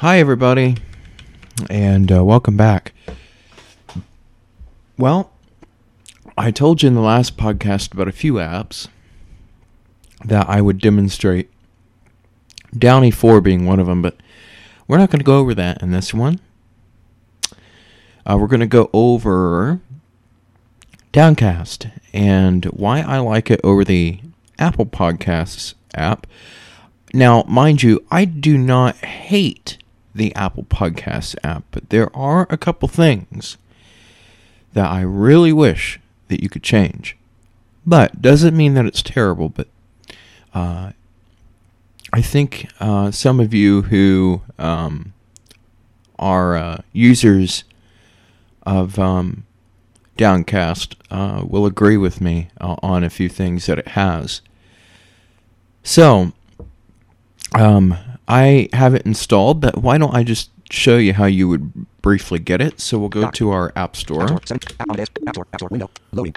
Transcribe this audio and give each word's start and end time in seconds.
Hi, 0.00 0.20
everybody, 0.20 0.76
and 1.68 2.12
uh, 2.12 2.24
welcome 2.24 2.56
back. 2.56 2.92
Well, 4.96 5.32
I 6.36 6.52
told 6.52 6.84
you 6.84 6.86
in 6.86 6.94
the 6.94 7.00
last 7.00 7.36
podcast 7.36 7.92
about 7.92 8.06
a 8.06 8.12
few 8.12 8.34
apps 8.34 8.86
that 10.24 10.48
I 10.48 10.60
would 10.60 10.78
demonstrate. 10.78 11.50
Downie 12.78 13.10
4 13.10 13.40
being 13.40 13.66
one 13.66 13.80
of 13.80 13.88
them, 13.88 14.00
but 14.00 14.16
we're 14.86 14.98
not 14.98 15.10
going 15.10 15.18
to 15.18 15.24
go 15.24 15.40
over 15.40 15.52
that 15.54 15.82
in 15.82 15.90
this 15.90 16.14
one. 16.14 16.38
Uh, 18.24 18.38
we're 18.38 18.46
going 18.46 18.60
to 18.60 18.68
go 18.68 18.90
over 18.92 19.80
Downcast 21.10 21.88
and 22.12 22.66
why 22.66 23.00
I 23.00 23.18
like 23.18 23.50
it 23.50 23.60
over 23.64 23.82
the 23.82 24.20
Apple 24.60 24.86
Podcasts 24.86 25.74
app. 25.92 26.28
Now, 27.12 27.42
mind 27.48 27.82
you, 27.82 28.06
I 28.12 28.26
do 28.26 28.56
not 28.56 28.94
hate 28.98 29.77
the 30.18 30.34
Apple 30.34 30.64
Podcasts 30.64 31.34
app, 31.42 31.64
but 31.70 31.88
there 31.90 32.14
are 32.14 32.46
a 32.50 32.58
couple 32.58 32.88
things 32.88 33.56
that 34.74 34.90
I 34.90 35.00
really 35.00 35.52
wish 35.52 35.98
that 36.28 36.42
you 36.42 36.48
could 36.48 36.62
change. 36.62 37.16
But 37.86 38.20
doesn't 38.20 38.56
mean 38.56 38.74
that 38.74 38.84
it's 38.84 39.02
terrible, 39.02 39.48
but 39.48 39.68
uh, 40.52 40.92
I 42.12 42.22
think 42.22 42.68
uh, 42.80 43.10
some 43.10 43.40
of 43.40 43.54
you 43.54 43.82
who 43.82 44.42
um, 44.58 45.14
are 46.18 46.56
uh, 46.56 46.78
users 46.92 47.64
of 48.64 48.98
um, 48.98 49.46
Downcast 50.16 50.96
uh, 51.10 51.44
will 51.46 51.64
agree 51.64 51.96
with 51.96 52.20
me 52.20 52.50
uh, 52.60 52.76
on 52.82 53.04
a 53.04 53.10
few 53.10 53.28
things 53.28 53.66
that 53.66 53.78
it 53.78 53.88
has. 53.88 54.42
So, 55.82 56.32
um, 57.54 57.96
I 58.28 58.68
have 58.74 58.94
it 58.94 59.06
installed, 59.06 59.60
but 59.60 59.78
why 59.78 59.96
don't 59.96 60.14
I 60.14 60.22
just 60.22 60.50
show 60.70 60.98
you 60.98 61.14
how 61.14 61.24
you 61.24 61.48
would 61.48 62.02
briefly 62.02 62.38
get 62.38 62.60
it? 62.60 62.78
So 62.78 62.98
we'll 62.98 63.08
go 63.08 63.30
to 63.30 63.50
our 63.50 63.72
App 63.74 63.96
Store. 63.96 64.30
App 64.30 64.46
Store, 64.46 64.58
app 64.78 64.90
on 64.90 64.96
the 64.96 64.96
desk, 64.98 65.12
App 65.26 65.34
Store, 65.34 65.46
App 65.52 65.60
Store, 65.60 65.68
window, 65.70 65.90
loading. 66.12 66.36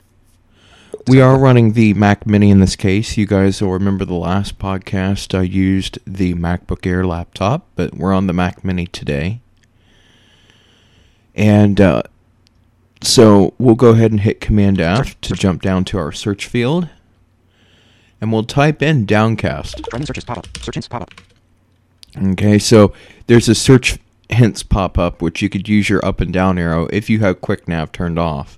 We 1.08 1.20
are 1.20 1.38
running 1.38 1.74
the 1.74 1.94
Mac 1.96 2.26
Mini 2.26 2.50
in 2.50 2.60
this 2.60 2.76
case. 2.76 3.18
You 3.18 3.26
guys 3.26 3.62
will 3.62 3.72
remember 3.72 4.06
the 4.06 4.14
last 4.14 4.58
podcast 4.58 5.38
I 5.38 5.42
used 5.42 6.00
the 6.06 6.34
MacBook 6.34 6.86
Air 6.86 7.06
laptop, 7.06 7.68
but 7.76 7.96
we're 7.96 8.14
on 8.14 8.28
the 8.28 8.34
Mac 8.34 8.64
Mini 8.64 8.88
today. 8.88 9.42
And 11.36 11.82
uh, 11.82 12.04
so 13.02 13.54
we'll 13.58 13.76
go 13.76 13.90
ahead 13.90 14.12
and 14.12 14.22
hit 14.22 14.40
Command 14.40 14.80
F 14.80 15.20
to 15.22 15.34
jump 15.34 15.62
down 15.62 15.84
to 15.86 15.98
our 15.98 16.12
search 16.12 16.46
field. 16.46 16.88
And 18.22 18.32
we'll 18.32 18.44
type 18.44 18.82
in 18.82 19.06
Downcast. 19.06 19.84
Trending 19.90 20.06
searches 20.06 20.24
pop 20.24 20.38
up. 20.38 20.48
Search 20.60 20.90
pop 20.90 21.02
up. 21.02 21.12
Okay, 22.18 22.60
so 22.60 22.94
there's 23.28 23.48
a 23.48 23.56
search 23.56 23.98
hints 24.30 24.64
pop 24.64 24.98
up, 24.98 25.22
which 25.22 25.42
you 25.42 25.50
could 25.50 25.68
use 25.68 25.90
your 25.90 26.04
up 26.06 26.20
and 26.22 26.32
down 26.34 26.58
arrow 26.58 26.88
if 26.92 27.10
you 27.10 27.20
have 27.20 27.42
Quick 27.42 27.68
Nav 27.68 27.92
turned 27.92 28.20
off. 28.20 28.58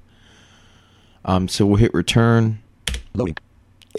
Um, 1.25 1.47
so 1.47 1.65
we'll 1.65 1.77
hit 1.77 1.93
return. 1.93 2.59
Loading. 3.13 3.37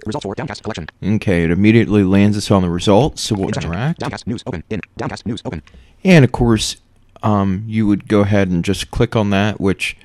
Results 0.07 0.25
for 0.25 0.35
Downcast 0.35 0.63
collection. 0.63 0.89
Okay, 1.03 1.45
it 1.45 1.51
immediately 1.51 2.03
lands 2.03 2.37
us 2.37 2.51
on 2.51 2.63
the 2.63 2.69
results, 2.69 3.23
so 3.23 3.37
we'll 3.37 3.49
In 3.49 3.55
section. 3.55 3.73
interact. 3.73 4.01
Downcast 4.01 4.27
news 4.27 4.43
open. 4.47 4.65
In. 4.69 4.81
Downcast 4.97 5.25
news 5.25 5.41
open. 5.45 5.63
And 6.03 6.25
of 6.25 6.33
course, 6.33 6.77
um, 7.23 7.65
you 7.67 7.87
would 7.87 8.09
go 8.09 8.21
ahead 8.21 8.49
and 8.49 8.65
just 8.65 8.91
click 8.91 9.15
on 9.15 9.31
that, 9.31 9.61
which 9.61 9.97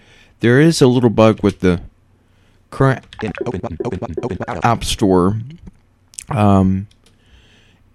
there 0.41 0.61
is 0.61 0.80
a 0.81 0.88
little 0.88 1.09
bug 1.09 1.41
with 1.41 1.59
the 1.61 1.81
current 2.69 3.03
In. 3.23 3.31
Open 3.47 3.59
button. 3.59 3.78
Open 3.84 4.00
button. 4.00 4.16
Open 4.23 4.38
button. 4.38 4.63
App 4.63 4.84
Store 4.84 5.39
um, 6.30 6.88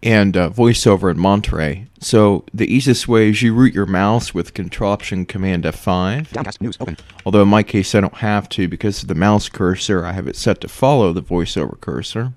and 0.05 0.37
uh, 0.37 0.51
VoiceOver 0.51 1.11
in 1.11 1.19
Monterey. 1.19 1.87
So 2.01 2.45
the 2.53 2.73
easiest 2.73 3.09
way 3.09 3.31
is 3.31 3.43
you 3.43 3.55
route 3.55 3.73
your 3.75 3.87
mouse 3.87 4.35
with 4.35 4.53
Control 4.55 4.93
Option 4.93 5.25
Command 5.27 5.65
F5. 5.65 6.31
Downcast 6.31 6.61
news 6.61 6.77
open. 6.79 6.97
Although 7.25 7.43
in 7.43 7.49
my 7.49 7.63
case 7.63 7.95
I 7.95 8.01
don't 8.01 8.15
have 8.17 8.49
to 8.51 8.69
because 8.69 9.03
of 9.03 9.09
the 9.09 9.15
mouse 9.15 9.49
cursor. 9.49 10.05
I 10.05 10.13
have 10.13 10.29
it 10.29 10.37
set 10.37 10.61
to 10.61 10.69
follow 10.69 11.13
the 11.13 11.23
VoiceOver 11.23 11.81
cursor. 11.81 12.33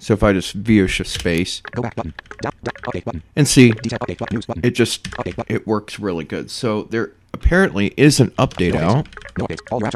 So 0.00 0.14
if 0.14 0.22
I 0.24 0.32
just 0.32 0.54
VO 0.54 0.88
Shift 0.88 1.08
Space 1.08 1.60
Go 1.60 1.82
back 1.82 1.94
button. 1.94 2.12
Down. 2.42 2.52
down 2.64 2.74
update 2.82 3.04
button. 3.04 3.22
and 3.36 3.46
see, 3.46 3.70
Detail 3.70 4.00
update 4.00 4.18
button. 4.18 4.34
News 4.34 4.46
button. 4.46 4.64
it 4.66 4.72
just 4.72 5.04
Update 5.12 5.36
button. 5.36 5.54
it 5.54 5.64
works 5.66 6.00
really 6.00 6.24
good. 6.24 6.50
So 6.50 6.82
there 6.84 7.12
apparently 7.32 7.94
is 7.96 8.18
an 8.18 8.30
update 8.32 8.72
No 8.74 8.80
updates. 8.80 8.82
out. 8.96 9.08
No 9.38 9.46
updates. 9.46 9.58
All 9.70 9.84
are. 9.84 9.90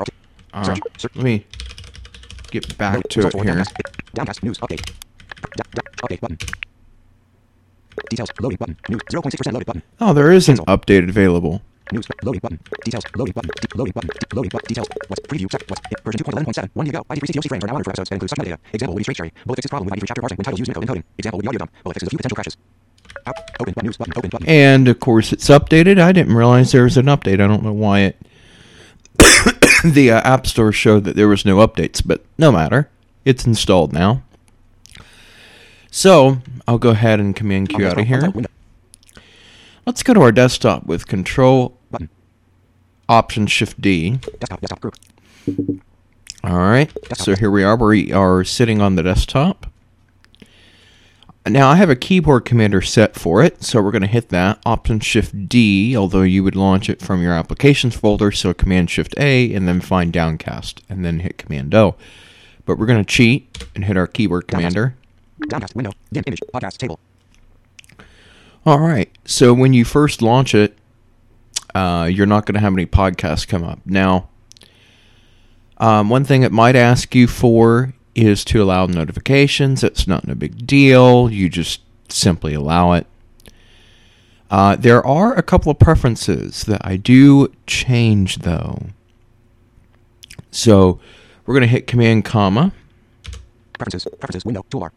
Uh, 0.55 0.63
Search. 0.65 0.79
Search. 0.99 1.17
let 1.17 1.25
me 1.25 1.45
get 2.53 2.79
back 2.79 2.95
Load. 2.95 3.11
to 3.11 3.27
it 3.27 3.35
here. 3.35 3.45
Downcast. 3.45 3.75
Downcast 4.15 4.43
news 4.45 4.59
update. 4.59 4.93
Da, 5.57 5.65
da, 5.75 5.83
update 6.07 6.21
button. 6.21 6.39
Details. 8.11 8.31
Loading 8.41 8.59
button. 8.59 8.77
News. 8.89 9.01
0.6% 9.11 9.53
loaded 9.53 9.67
button. 9.67 9.83
Oh, 10.01 10.13
there 10.13 10.31
is 10.33 10.49
an 10.49 10.57
update 10.67 11.09
available. 11.09 11.63
News. 11.93 12.07
Loading 12.23 12.41
button. 12.41 12.59
Details. 12.85 13.05
Loading 13.17 13.33
button. 13.33 13.51
De- 13.61 13.79
loading 13.79 13.93
button. 13.93 14.11
De- 14.11 14.37
loading 14.37 14.51
button. 14.51 14.67
Details. 14.67 14.89
What's 15.09 15.21
preview? 15.27 15.51
Set. 15.51 15.69
What's 15.71 15.81
it, 15.91 16.01
version 16.05 16.21
2.11.7. 16.21 16.71
One 16.75 16.87
year 16.87 16.97
ago. 16.97 17.05
ID3 17.11 17.21
CTOC 17.21 17.49
frames 17.49 17.65
are 17.65 17.67
now 17.69 17.75
honored 17.75 17.85
for 17.85 17.91
episodes 17.91 18.09
that 18.11 18.15
include 18.17 18.31
such 18.31 18.39
metadata. 18.39 18.59
Example: 18.73 18.95
Woody 18.95 19.05
Straight 19.05 19.17
Cherry. 19.17 19.33
Bullet 19.45 19.57
fixes 19.57 19.71
problem 19.71 19.87
with 19.87 19.95
ID3 19.99 20.07
chapter 20.09 20.21
parsing 20.21 20.37
when 20.37 20.45
titles 20.45 20.59
use 20.61 20.69
Unicode 20.69 20.89
encoding. 20.89 21.05
Example: 21.19 21.39
Woody 21.39 21.49
audio 21.49 21.59
dump. 21.59 21.71
Bullet 21.85 21.95
fixes 21.95 22.07
a 22.09 22.11
few 22.11 22.19
potential 22.19 22.35
crashes. 22.37 22.57
Out. 23.27 23.37
Open 23.61 23.73
button. 23.75 23.87
News 23.87 23.97
button. 23.97 24.13
Open 24.17 24.31
button. 24.31 24.49
And 24.49 24.89
of 24.89 25.01
course, 25.01 25.33
it's 25.33 25.49
updated. 25.49 26.01
I 26.01 26.13
didn't 26.13 26.35
realize 26.35 26.73
there 26.73 26.85
was 26.85 26.97
an 26.97 27.07
update. 27.07 27.35
I 27.35 27.47
don't 27.47 27.63
know 27.63 27.73
why 27.73 28.01
it. 28.01 28.17
the 29.85 30.11
uh, 30.11 30.21
App 30.23 30.47
Store 30.47 30.73
showed 30.73 31.05
that 31.05 31.17
there 31.17 31.29
was 31.29 31.45
no 31.45 31.59
updates, 31.59 32.03
but 32.05 32.25
no 32.39 32.51
matter. 32.51 32.91
It's 33.25 33.45
installed 33.45 33.93
now. 33.93 34.23
So 35.97 36.43
I'll 36.69 36.77
go 36.77 36.91
ahead 36.91 37.21
and 37.21 37.35
Command 37.35 37.71
Q 37.71 37.87
out 37.87 37.99
of 37.99 38.07
here. 38.07 38.31
Let's 39.87 40.03
go 40.03 40.13
to 40.13 40.21
our 40.21 40.31
desktop 40.31 40.85
with 40.85 41.07
Control. 41.07 41.79
Option 43.09 43.47
Shift 43.47 43.81
D. 43.81 44.19
Desktop. 44.41 44.61
Desktop 44.61 44.81
group. 44.81 44.95
All 46.45 46.59
right. 46.59 46.93
So 47.15 47.35
here 47.35 47.51
we 47.51 47.65
are. 47.65 47.77
We 47.77 48.13
are 48.13 48.45
sitting 48.45 48.83
on 48.83 48.97
the 48.97 49.03
desktop. 49.03 49.73
Now 51.47 51.71
I 51.71 51.77
have 51.77 51.89
a 51.89 51.97
keyboard 51.97 52.45
commander 52.45 52.83
set 52.83 53.15
for 53.15 53.43
it, 53.43 53.63
so 53.63 53.81
we're 53.81 53.91
going 53.91 54.03
to 54.03 54.07
hit 54.07 54.29
that 54.29 54.61
Option 54.67 55.01
Shift 55.01 55.49
D. 55.49 55.97
Although 55.97 56.25
you 56.25 56.45
would 56.45 56.57
launch 56.57 56.91
it 56.91 57.01
from 57.01 57.23
your 57.23 57.33
applications 57.33 57.97
folder, 57.97 58.31
so 58.33 58.53
Command 58.53 58.91
Shift 58.91 59.15
A, 59.17 59.51
and 59.55 59.67
then 59.67 59.81
find 59.81 60.13
Downcast, 60.13 60.83
and 60.91 61.07
then 61.07 61.21
hit 61.21 61.39
Command 61.39 61.75
O. 61.75 61.95
But 62.67 62.77
we're 62.77 62.85
going 62.85 63.03
to 63.03 63.11
cheat 63.11 63.65
and 63.75 63.87
hit 63.87 63.97
our 63.97 64.07
keyboard 64.07 64.47
commander. 64.47 64.95
Downcast. 65.49 65.75
Window. 65.77 65.93
Dim 66.13 66.25
image. 66.27 66.41
Podcast 66.53 66.79
table. 66.79 66.99
All 68.65 68.81
right. 68.81 69.11
So 69.25 69.55
when 69.55 69.73
you 69.73 69.85
first 69.85 70.23
launch 70.23 70.55
it, 70.55 70.77
uh, 71.75 72.09
you're 72.11 72.27
not 72.27 72.47
going 72.47 72.55
to 72.55 72.61
have 72.61 72.73
any 72.73 72.87
podcasts 72.87 73.47
come 73.47 73.63
up. 73.63 73.81
Now, 73.85 74.29
um, 75.79 76.09
one 76.09 76.25
thing 76.25 76.43
it 76.43 76.53
might 76.53 76.75
ask 76.75 77.15
you 77.15 77.27
for 77.27 77.93
is 78.15 78.45
to 78.47 78.63
allow 78.63 78.87
notifications. 78.87 79.85
It's 79.85 80.07
not 80.07 80.29
a 80.29 80.35
big 80.35 80.67
deal. 80.67 81.31
You 81.31 81.49
just 81.49 81.83
simply 82.09 82.55
allow 82.55 82.93
it. 82.93 83.07
Uh, 84.51 84.77
there 84.77 85.05
are 85.05 85.35
a 85.35 85.43
couple 85.43 85.71
of 85.71 85.79
preferences 85.79 86.65
that 86.65 86.81
I 86.85 86.97
do 86.97 87.53
change 87.67 88.39
though. 88.39 88.81
So 90.51 90.99
we're 91.45 91.55
going 91.55 91.63
to 91.63 91.69
hit 91.69 91.87
Command 91.87 92.25
comma. 92.25 92.73
Preferences. 93.75 94.07
Preferences. 94.19 94.45
Window. 94.45 94.65
Toolbar. 94.71 94.91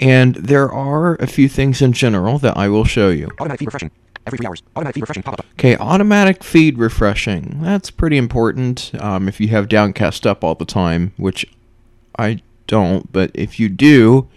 And 0.00 0.34
there 0.36 0.70
are 0.70 1.14
a 1.16 1.26
few 1.26 1.48
things 1.48 1.80
in 1.80 1.92
general 1.92 2.38
that 2.38 2.56
I 2.56 2.68
will 2.68 2.84
show 2.84 3.10
you. 3.10 3.28
Automatic 3.38 3.60
feed 3.60 3.66
refreshing. 3.66 3.90
Every 4.26 4.38
three 4.38 4.46
hours. 4.46 4.62
Automatic 4.76 4.94
feed 4.94 5.00
refreshing. 5.02 5.24
Okay, 5.52 5.76
automatic 5.76 6.42
feed 6.44 6.78
refreshing. 6.78 7.58
That's 7.62 7.90
pretty 7.90 8.16
important 8.16 8.92
um, 9.00 9.28
if 9.28 9.40
you 9.40 9.48
have 9.48 9.68
Downcast 9.68 10.26
up 10.26 10.42
all 10.42 10.54
the 10.54 10.64
time, 10.64 11.12
which 11.16 11.46
I 12.18 12.42
don't. 12.66 13.12
But 13.12 13.30
if 13.34 13.60
you 13.60 13.68
do, 13.68 14.28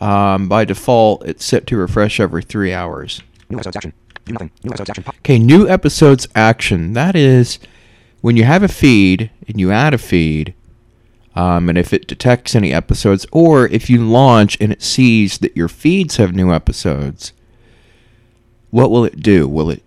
um, 0.00 0.48
by 0.48 0.64
default, 0.64 1.24
it's 1.26 1.44
set 1.44 1.66
to 1.68 1.76
refresh 1.76 2.20
every 2.20 2.42
three 2.42 2.72
hours. 2.72 3.22
New 3.48 3.56
episodes 3.56 3.76
action. 3.76 3.92
Do 4.24 4.32
nothing. 4.32 4.50
New 4.62 4.70
episodes 4.70 4.90
action 4.90 5.04
pop. 5.04 5.16
Okay, 5.18 5.38
new 5.38 5.68
episodes 5.68 6.28
action. 6.34 6.92
That 6.92 7.16
is 7.16 7.58
when 8.20 8.36
you 8.36 8.44
have 8.44 8.62
a 8.62 8.68
feed 8.68 9.30
and 9.48 9.58
you 9.58 9.70
add 9.72 9.94
a 9.94 9.98
feed, 9.98 10.54
um, 11.34 11.68
and 11.68 11.78
if 11.78 11.92
it 11.92 12.06
detects 12.08 12.54
any 12.54 12.72
episodes, 12.72 13.26
or 13.32 13.66
if 13.68 13.88
you 13.88 14.04
launch 14.06 14.56
and 14.60 14.72
it 14.72 14.82
sees 14.82 15.38
that 15.38 15.56
your 15.56 15.68
feeds 15.68 16.16
have 16.16 16.34
new 16.34 16.52
episodes, 16.52 17.32
what 18.70 18.90
will 18.90 19.04
it 19.04 19.20
do? 19.20 19.48
Will 19.48 19.70
it? 19.70 19.82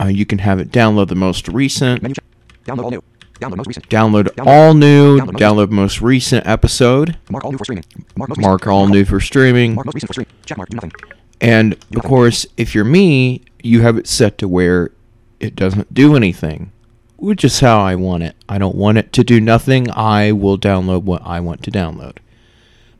Uh, 0.00 0.06
you 0.06 0.26
can 0.26 0.38
have 0.38 0.58
it 0.58 0.70
download 0.70 1.08
the 1.08 1.14
most 1.14 1.48
recent, 1.48 2.02
Download 2.02 2.82
all 2.84 2.90
new. 2.90 3.02
Download 3.40 3.56
most 3.56 3.66
recent. 3.66 3.88
download 3.88 4.24
Download- 4.28 4.46
all 4.46 4.74
new, 4.74 5.18
download 5.18 5.26
most- 5.32 5.42
download 5.42 5.70
most 5.70 6.00
recent 6.00 6.46
episode, 6.46 7.16
Mark 7.30 7.44
all 7.44 7.50
new 7.52 7.58
for 7.58 7.64
streaming. 7.64 7.84
Mark 8.16 8.28
most 8.30 8.40
mark 8.40 8.66
all 8.66 8.86
new 8.88 9.04
for 9.04 9.20
streaming, 9.20 9.74
Mark 9.74 9.86
most 9.86 9.94
recent 9.94 10.08
for 10.08 10.12
streaming. 10.14 10.32
Check 10.46 10.56
mark. 10.58 10.68
Do 10.70 10.76
nothing. 10.76 10.92
And 11.40 11.72
of 11.74 11.78
Nothing. 11.90 12.08
course, 12.08 12.46
if 12.56 12.74
you're 12.74 12.84
me, 12.84 13.42
you 13.62 13.82
have 13.82 13.98
it 13.98 14.06
set 14.06 14.38
to 14.38 14.48
where 14.48 14.92
it 15.40 15.56
doesn't 15.56 15.92
do 15.92 16.14
anything, 16.16 16.70
which 17.16 17.44
is 17.44 17.60
how 17.60 17.80
I 17.80 17.94
want 17.94 18.22
it. 18.22 18.36
I 18.48 18.58
don't 18.58 18.76
want 18.76 18.98
it 18.98 19.12
to 19.14 19.24
do 19.24 19.40
nothing. 19.40 19.90
I 19.90 20.32
will 20.32 20.58
download 20.58 21.02
what 21.02 21.22
I 21.24 21.40
want 21.40 21.62
to 21.64 21.70
download. 21.70 22.18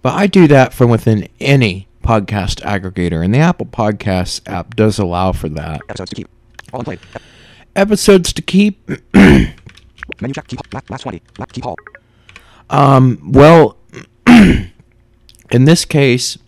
But 0.03 0.15
I 0.15 0.27
do 0.27 0.47
that 0.49 0.75
from 0.75 0.91
within 0.91 1.29
any 1.41 1.89
podcast 2.03 2.61
aggregator, 2.63 3.25
and 3.25 3.35
the 3.35 3.39
Apple 3.39 3.67
Podcasts 3.67 4.41
app 4.47 4.77
does 4.77 4.99
allow 4.99 5.33
for 5.33 5.49
that. 5.51 5.81
Episodes 5.89 6.11
to 6.11 6.17
keep. 6.17 6.29
All 6.73 6.81
unplayed. 6.81 7.01
Episodes 7.75 8.33
to 8.35 8.43
keep. 8.43 8.89
Menu 9.15 10.35
check. 10.35 10.47
Keep. 10.47 10.61
Last, 10.73 10.91
last 10.91 11.03
20. 11.03 11.23
Last, 11.39 11.53
keep 11.53 11.67
all. 11.67 11.77
Um, 12.71 13.33
well, 13.33 13.79
in 14.27 15.65
this 15.65 15.85
case, 15.85 16.39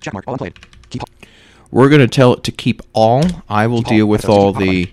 Check 0.00 0.12
mark. 0.14 0.24
All 0.26 0.34
unplayed. 0.34 0.58
Keep 0.90 1.02
all. 1.02 1.28
we're 1.70 1.88
going 1.88 2.00
to 2.00 2.08
tell 2.08 2.34
it 2.34 2.44
to 2.44 2.52
keep 2.52 2.82
all. 2.92 3.24
I 3.48 3.66
will 3.66 3.82
Keep 3.82 3.88
deal 3.88 4.06
with 4.06 4.28
all 4.28 4.52
keep 4.52 4.60
all 4.60 4.66
the 4.66 4.90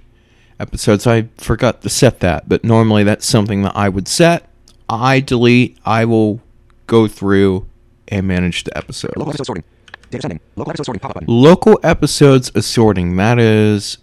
episodes. 0.60 1.06
I 1.08 1.30
forgot 1.38 1.82
to 1.82 1.90
set 1.90 2.20
that, 2.22 2.48
but 2.50 2.64
normally 2.64 3.04
that's 3.04 3.26
something 3.26 3.62
that 3.64 3.74
I 3.76 3.90
would 3.90 4.08
set. 4.08 4.50
I 4.90 5.20
delete. 5.20 5.78
I 5.86 6.06
will 6.06 6.42
go 6.88 7.08
through 7.08 7.68
and 8.08 8.28
manage 8.28 8.64
the 8.64 8.76
episode. 8.78 9.12
Local 9.18 9.30
episode 9.32 9.46
sorting. 9.48 9.64
Data 10.10 10.22
sending. 10.22 10.40
Local 10.56 10.72
episode 10.72 10.86
sorting 10.86 11.00
pop-up 11.02 11.16
button. 11.16 11.28
Local 11.30 11.80
episodes 11.84 12.52
assorting. 12.56 13.18
That 13.18 13.40
is 13.40 13.98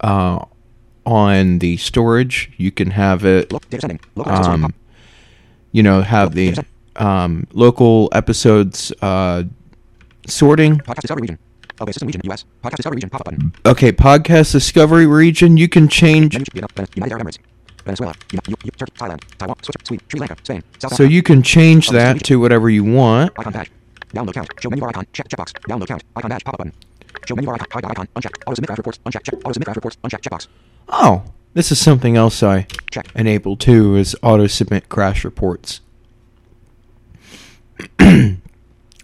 uh, 0.00 0.44
on 1.04 1.58
the 1.58 1.76
storage. 1.76 2.50
You 2.56 2.70
can 2.70 2.90
have 2.92 3.24
it. 3.26 3.50
Data 3.50 3.80
sending. 3.80 4.00
Local 4.16 4.32
episode 4.32 4.44
sorting 4.44 4.64
Um, 4.64 4.70
pop. 4.72 4.80
you 5.72 5.82
know, 5.82 6.00
have 6.00 6.34
the 6.34 6.56
um, 6.96 7.46
local 7.52 8.08
episodes 8.12 8.92
uh, 9.02 9.42
sorting. 10.26 10.76
Podcast 10.78 11.00
discovery 11.02 11.20
region. 11.22 11.38
Okay, 11.82 11.92
system 11.92 12.06
region. 12.06 12.20
US. 12.30 12.44
Podcast 12.62 12.76
discovery 12.76 12.96
region 12.96 13.10
pop-up 13.10 13.24
button. 13.26 13.52
Okay, 13.66 13.92
podcast 13.92 14.52
discovery 14.52 15.06
region. 15.06 15.56
You 15.56 15.68
can 15.68 15.88
change. 15.88 16.34
Menu 16.34 16.46
Vietnam, 16.52 16.68
Vene- 16.76 16.88
United 16.94 17.12
Arab 17.14 17.26
Emirates. 17.26 17.38
Venezuela. 17.84 18.14
Turkey. 18.28 18.92
Thailand. 18.92 19.20
Taiwan. 19.38 19.56
Switzerland. 19.62 19.86
Sweden. 19.88 20.06
Sri 20.08 20.20
Lanka. 20.20 20.36
Spain. 20.44 20.62
South 20.78 20.92
So 20.92 20.94
Africa. 21.04 21.12
you 21.12 21.22
can 21.22 21.42
change 21.42 21.88
that 21.88 22.22
to 22.24 22.38
whatever 22.38 22.70
you 22.70 22.84
want. 22.84 23.32
Icon 23.38 23.52
badge. 23.52 23.70
Download 24.14 24.34
count. 24.34 24.48
Show 24.60 24.70
menu 24.70 24.80
bar 24.80 24.90
icon. 24.90 25.06
Check 25.12 25.28
checkbox. 25.28 25.52
Download 25.68 25.88
count. 25.88 26.04
Icon 26.16 26.28
badge 26.28 26.44
pop-up 26.44 26.58
button. 26.58 26.72
Show 27.26 27.34
menu 27.34 27.46
bar 27.46 27.56
icon. 27.56 27.66
Hide 27.72 27.84
icon. 27.90 28.06
Uncheck. 28.14 28.34
Auto 28.46 28.54
submit 28.54 28.66
draft 28.68 28.78
reports. 28.78 28.98
Uncheck. 29.06 29.22
Check. 29.24 29.34
Auto 29.40 29.52
submit 29.52 29.64
draft 29.64 29.76
reports. 29.76 29.96
Uncheck. 30.04 30.20
Checkbox. 30.20 30.46
Oh, 30.88 31.24
this 31.54 31.72
is 31.72 31.80
something 31.80 32.16
else 32.16 32.42
I 32.44 32.66
Check. 32.92 33.08
enable 33.16 33.56
too 33.56 33.96
is 33.96 34.14
auto 34.22 34.46
submit 34.46 34.88
crash 34.88 35.24
reports. 35.24 35.80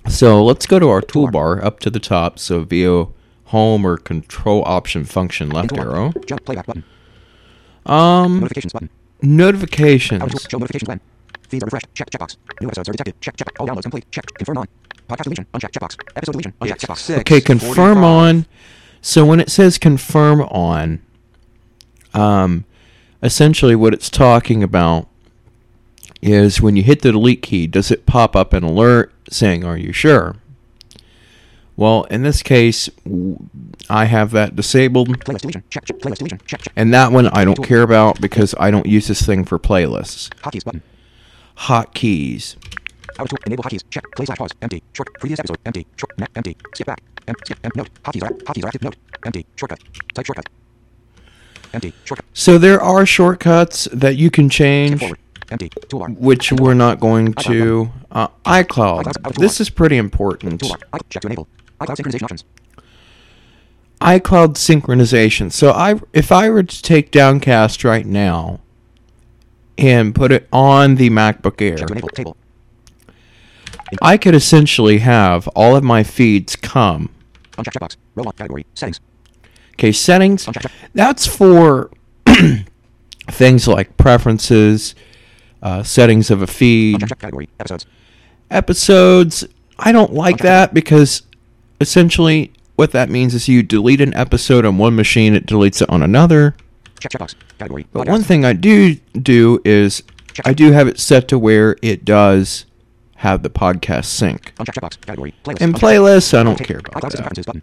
so 0.09 0.45
let's 0.45 0.67
go 0.67 0.79
to 0.79 0.89
our 0.89 1.01
toolbar 1.03 1.63
up 1.63 1.81
to 1.81 1.91
the 1.91 2.01
top. 2.01 2.39
So 2.39 2.65
via 2.65 3.07
home 3.47 3.87
or 3.87 3.97
control 3.97 4.63
option 4.67 5.05
function 5.05 5.51
left 5.51 5.77
arrow. 5.77 6.13
Jump 6.27 6.45
playback 6.45 6.67
button. 6.67 6.85
Um, 7.87 8.41
Notifications 8.41 8.73
button. 8.73 8.91
notifications. 9.23 10.23
Auto 10.23 10.31
tool. 10.33 10.49
Show 10.51 10.59
notifications 10.59 10.89
when. 10.89 11.01
Feeds 11.49 11.63
are 11.65 11.67
refreshed. 11.67 11.87
Check 11.95 12.11
checkbox. 12.11 12.37
New 12.61 12.67
episodes 12.67 12.89
are 12.91 12.93
detected. 12.93 13.19
Check 13.23 13.37
check. 13.39 13.49
All 13.59 13.67
downloads 13.67 13.83
complete. 13.83 14.11
Check. 14.13 14.27
Confirm 14.35 14.59
on. 14.59 14.67
Podcast 15.09 15.23
deletion. 15.25 15.47
Uncheck 15.55 15.71
checkbox. 15.71 15.97
Episode 16.17 16.33
deletion. 16.33 16.53
Uncheck 16.61 16.73
It's 16.75 16.85
checkbox. 16.85 16.97
six. 16.99 17.21
Okay, 17.21 17.41
confirm 17.41 18.01
45. 18.01 18.05
on. 18.05 18.47
So 19.01 19.25
when 19.25 19.41
it 19.41 19.49
says 19.49 19.79
confirm 19.79 20.43
on, 20.43 21.01
um, 22.13 22.67
essentially 23.23 23.75
what 23.75 23.95
it's 23.95 24.11
talking 24.11 24.63
about 24.63 25.09
is 26.21 26.61
when 26.61 26.77
you 26.77 26.83
hit 26.83 27.01
the 27.01 27.13
delete 27.13 27.41
key, 27.41 27.67
does 27.67 27.91
it 27.91 28.05
pop 28.05 28.37
up 28.37 28.53
an 28.53 28.65
alert 28.65 29.11
saying, 29.33 29.65
"Are 29.65 29.77
you 29.77 29.93
sure?" 29.93 30.37
Well, 31.77 32.05
in 32.11 32.23
this 32.25 32.43
case, 32.43 32.91
I 33.89 34.07
have 34.07 34.33
that 34.33 34.57
disabled, 34.57 35.09
Playlist 35.21 35.43
deletion. 35.43 35.63
Check. 35.71 35.85
Playlist 35.87 36.19
deletion. 36.19 36.41
Check 36.45 36.63
and 36.75 36.93
that 36.93 37.13
one 37.13 37.29
I 37.29 37.45
don't 37.45 37.63
care 37.63 37.83
about 37.83 38.21
because 38.21 38.53
I 38.59 38.73
don't 38.73 38.87
use 38.87 39.07
this 39.07 39.23
thing 39.25 39.45
for 39.45 39.61
playlists. 39.61 40.29
Hotkeys 40.43 40.65
button. 40.65 40.83
Hotkeys. 41.57 42.57
Auto 43.19 43.27
tool. 43.27 43.39
Enable 43.47 43.63
hotkeys. 43.63 43.83
Check. 43.91 44.05
Play 44.17 44.27
slash 44.27 44.39
pause. 44.39 44.51
Empty. 44.61 44.83
Short. 44.93 45.09
Previous 45.21 45.39
episode. 45.39 45.59
Empty. 45.67 45.87
Short. 45.97 46.19
Ne- 46.19 46.27
empty. 46.35 46.57
Skip 46.75 46.87
back. 46.89 47.01
Em- 47.29 47.35
skip. 47.45 47.59
Em- 47.65 47.71
note. 47.77 47.91
Hotkeys 48.03 48.23
are 48.25 48.31
hotkeys 48.31 48.65
are 48.65 48.69
active. 48.69 48.83
Note. 48.83 48.97
Empty. 49.25 49.47
Shortcut. 49.55 49.79
Type 50.15 50.27
shortcut. 50.27 50.49
Empty. 51.75 51.93
Shortcut. 52.05 52.25
So 52.33 52.59
there 52.59 52.81
are 52.81 53.07
shortcuts 53.07 53.85
that 53.93 54.17
you 54.17 54.31
can 54.31 54.49
change. 54.49 55.01
Forward. 55.49 55.63
Empty. 55.63 55.69
Toolbar. 55.89 56.19
which 56.19 56.53
we're 56.53 56.75
not 56.75 57.01
going 57.01 57.33
to. 57.35 57.91
Uh, 58.11 58.29
iCloud. 58.45 59.37
This 59.37 59.61
is 59.61 59.71
pretty 59.71 59.97
important. 59.97 60.63
I- 60.93 60.99
check 61.11 61.23
to 61.23 61.29
enable. 61.29 61.49
iCloud 61.81 61.97
synchronization 61.97 62.23
options. 62.23 62.45
iCloud 64.01 64.55
synchronization. 64.55 65.53
So 65.53 65.71
I, 65.73 66.01
if 66.13 66.31
I 66.33 66.51
were 66.51 66.63
to 66.63 66.83
take 66.83 67.11
Downcast 67.11 67.85
right 67.85 68.07
now 68.07 68.61
and 69.77 70.15
put 70.15 70.33
it 70.33 70.49
on 70.53 70.97
the 70.97 71.11
MacBook 71.11 71.61
Air, 71.61 71.77
Check 71.79 71.87
to 71.89 71.93
enable. 71.93 72.09
Table. 72.11 72.37
I 74.03 74.19
could 74.19 74.35
essentially 74.35 74.99
have 74.99 75.49
all 75.49 75.75
of 75.75 75.83
my 75.83 76.03
feeds 76.03 76.57
come. 76.57 77.11
Uncheck 77.53 77.73
checkbox. 77.73 77.97
Row 78.15 78.25
on 78.25 78.33
category. 78.33 78.67
Settings. 78.75 79.01
Okay, 79.75 79.93
settings. 79.93 80.49
That's 80.95 81.27
for 81.27 81.91
things 83.31 83.67
like 83.69 83.97
preferences, 83.97 84.95
uh, 85.63 85.83
settings 85.83 86.31
of 86.31 86.43
a 86.43 86.47
feed, 86.47 87.01
check 87.01 87.19
category. 87.19 87.49
Episodes. 87.59 87.87
episodes. 88.51 89.45
I 89.79 89.93
don't 89.93 90.13
like 90.13 90.39
that 90.39 90.75
because 90.75 91.23
essentially 91.81 92.53
what 92.77 92.93
that 92.93 93.09
means 93.11 93.35
is 93.35 93.49
you 93.49 93.63
delete 93.63 94.01
an 94.01 94.15
episode 94.15 94.65
on 94.65 94.79
one 94.79 94.95
machine, 94.97 95.35
it 95.35 95.47
deletes 95.47 95.83
it 95.83 95.89
on 95.91 96.03
another. 96.03 96.55
Check 97.01 97.13
checkbox. 97.13 97.35
Category. 97.59 97.87
But 97.93 98.07
Podcast. 98.07 98.11
one 98.11 98.23
thing 98.23 98.45
I 98.45 98.53
do 98.53 98.95
do 99.21 99.61
is 99.65 100.03
I 100.45 100.53
do 100.53 100.73
have 100.73 100.89
it 100.89 100.99
set 100.99 101.29
to 101.29 101.39
where 101.39 101.77
it 101.83 102.05
does 102.05 102.67
have 103.17 103.43
the 103.43 103.51
podcast 103.51 104.07
sync. 104.07 104.55
Uncheck 104.57 104.75
checkbox. 104.75 105.01
Category. 105.01 105.35
Playlist. 105.45 105.61
And 105.61 105.75
playlists, 105.75 106.39
I 106.39 106.43
don't 106.43 106.59
care 106.59 106.79
about 106.79 107.13
that. 107.13 107.63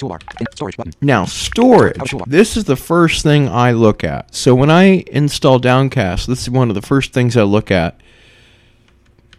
Toolbar. 0.00 0.20
Storage 0.54 0.76
button. 0.76 0.92
Now, 1.00 1.24
storage. 1.24 1.96
This 2.26 2.56
is 2.56 2.64
the 2.64 2.76
first 2.76 3.22
thing 3.22 3.48
I 3.48 3.72
look 3.72 4.02
at. 4.02 4.34
So 4.34 4.54
when 4.54 4.70
I 4.70 5.04
install 5.12 5.58
Downcast, 5.58 6.26
this 6.26 6.42
is 6.42 6.50
one 6.50 6.68
of 6.68 6.74
the 6.74 6.82
first 6.82 7.12
things 7.12 7.36
I 7.36 7.42
look 7.42 7.70
at. 7.70 8.00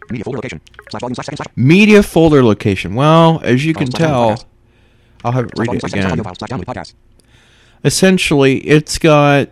Media 0.09 0.23
folder 0.23 0.37
location. 0.37 0.61
Slash 0.89 1.01
volume 1.01 1.15
slash 1.15 1.25
second 1.25 1.37
slash. 1.37 1.47
Media 1.55 2.03
folder 2.03 2.43
location. 2.43 2.95
Well, 2.95 3.39
as 3.43 3.65
you 3.65 3.73
can 3.73 3.87
tell. 3.87 4.43
I'll 5.23 5.31
have 5.31 5.45
it 5.45 5.51
read 5.57 5.69
it 5.73 5.79
slash 5.81 5.91
second 5.91 5.91
slash 5.91 5.93
again. 5.93 6.11
audio 6.11 6.23
file 6.23 6.35
slash 6.35 6.49
download 6.49 6.65
podcast. 6.65 6.93
essentially 7.83 8.57
it's 8.67 8.97
got 8.97 9.49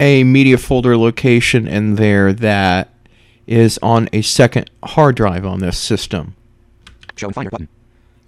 a 0.00 0.24
media 0.24 0.58
folder 0.58 0.96
location 0.96 1.68
in 1.68 1.96
there 1.96 2.32
that 2.32 2.88
is 3.46 3.78
on 3.82 4.08
a 4.12 4.22
second 4.22 4.70
hard 4.82 5.16
drive 5.16 5.44
on 5.44 5.60
this 5.60 5.78
system. 5.78 6.34
Show 7.16 7.26
and 7.26 7.34
finder 7.34 7.50
button. 7.50 7.68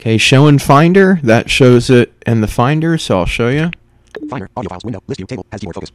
Okay, 0.04 0.18
show 0.18 0.48
in 0.48 0.58
Finder, 0.58 1.18
that 1.22 1.48
shows 1.48 1.88
it 1.88 2.12
in 2.26 2.42
the 2.42 2.46
Finder, 2.46 2.98
so 2.98 3.20
I'll 3.20 3.24
show 3.24 3.48
you. 3.48 3.70
Finder. 4.28 4.50
Audio 4.54 4.68
files 4.68 4.84
window. 4.84 5.02
List 5.06 5.16
view 5.18 5.26
table. 5.26 5.46
Has 5.50 5.62
keyword 5.62 5.76
focus. 5.76 5.92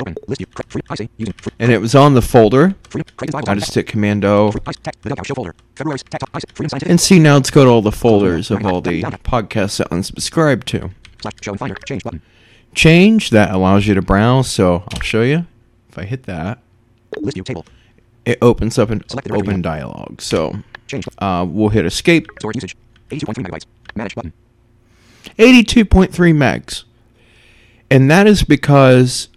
Open. 0.00 0.16
List 0.26 0.38
view. 0.38 0.46
Free. 0.66 0.80
I 0.88 0.94
see. 0.94 1.10
Using. 1.18 1.34
Free. 1.34 1.52
And 1.58 1.70
it 1.70 1.76
was 1.76 1.94
on 1.94 2.14
the 2.14 2.22
folder. 2.22 2.74
Bible. 2.90 3.42
I 3.46 3.54
just 3.54 3.74
hit 3.74 3.86
Command 3.86 4.24
O. 4.24 4.50
Free. 4.50 4.62
Tech. 4.82 4.98
The 5.02 5.14
Show 5.26 5.34
folder. 5.34 5.54
February's 5.76 6.02
Tech 6.04 6.20
Talk. 6.20 6.30
Ice. 6.32 6.44
Freedom 6.54 6.70
Scientific. 6.70 6.90
And 6.90 6.98
see 6.98 7.18
now 7.18 7.36
it's 7.36 7.50
got 7.50 7.66
all 7.66 7.82
the 7.82 7.92
folders 7.92 8.50
of 8.50 8.64
all 8.64 8.80
the 8.80 9.02
podcasts 9.02 9.76
that 9.76 9.88
I'm 9.90 10.02
subscribed 10.02 10.66
to. 10.68 10.88
Slash 11.20 11.34
show 11.42 11.50
and 11.50 11.58
finder. 11.58 11.74
Change 11.84 12.02
button. 12.02 12.22
Change, 12.74 13.28
that 13.28 13.50
allows 13.50 13.86
you 13.86 13.92
to 13.92 14.00
browse, 14.00 14.50
so 14.50 14.84
I'll 14.94 15.02
show 15.02 15.20
you. 15.20 15.44
If 15.90 15.98
I 15.98 16.04
hit 16.06 16.22
that, 16.22 16.60
List 17.20 17.34
view 17.34 17.44
table. 17.44 17.66
it 18.24 18.38
opens 18.40 18.78
up 18.78 18.88
an 18.88 19.06
Select 19.06 19.24
the 19.24 19.34
directory 19.34 19.50
open 19.50 19.60
dialog. 19.60 20.22
So 20.22 20.62
Change. 20.88 21.06
uh, 21.18 21.46
we'll 21.48 21.68
hit 21.68 21.84
escape. 21.86 22.26
Storage 22.40 22.56
usage. 22.56 22.76
82.3 23.10 23.46
megabytes. 23.46 23.66
Manage 23.94 24.14
button. 24.14 24.32
82.3 25.38 26.10
megs. 26.34 26.84
And 27.90 28.10
that 28.10 28.26
is 28.26 28.42
because, 28.44 29.28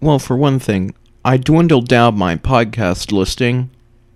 well, 0.00 0.18
for 0.18 0.36
one 0.36 0.58
thing, 0.58 0.94
I 1.24 1.36
dwindled 1.36 1.88
down 1.88 2.16
my 2.16 2.36
podcast 2.36 3.10
listing, 3.12 3.70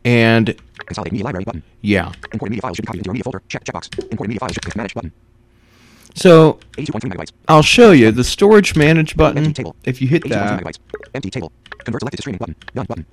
and 0.04 0.54
Consolidate 0.86 1.12
media 1.12 1.24
library 1.24 1.44
button. 1.44 1.62
yeah. 1.80 2.12
Imported 2.32 2.50
media 2.50 2.62
files 2.62 2.76
should 2.76 2.82
be 2.82 2.86
copied 2.86 2.98
into 2.98 3.08
your 3.08 3.12
media 3.14 3.24
folder. 3.24 3.42
Check 3.48 3.64
checkbox. 3.64 3.98
Imported 4.10 4.28
media 4.28 4.40
files 4.40 4.52
should 4.52 4.64
be 4.64 4.70
managed 4.76 4.94
button. 4.94 5.12
So 6.14 6.59
I'll 7.49 7.62
show 7.62 7.92
you 7.92 8.11
the 8.11 8.25
storage 8.25 8.76
manage 8.76 9.16
button. 9.16 9.54
If 9.85 10.00
you 10.02 10.09
hit 10.09 10.28
that. 10.28 10.76
Empty 11.14 11.31
table. 11.31 11.52
Convert 11.85 12.00
selected 12.02 12.16
to 12.19 12.23
streaming 12.23 12.38
button. 12.38 12.57
Done 12.75 12.87
button. 12.87 13.07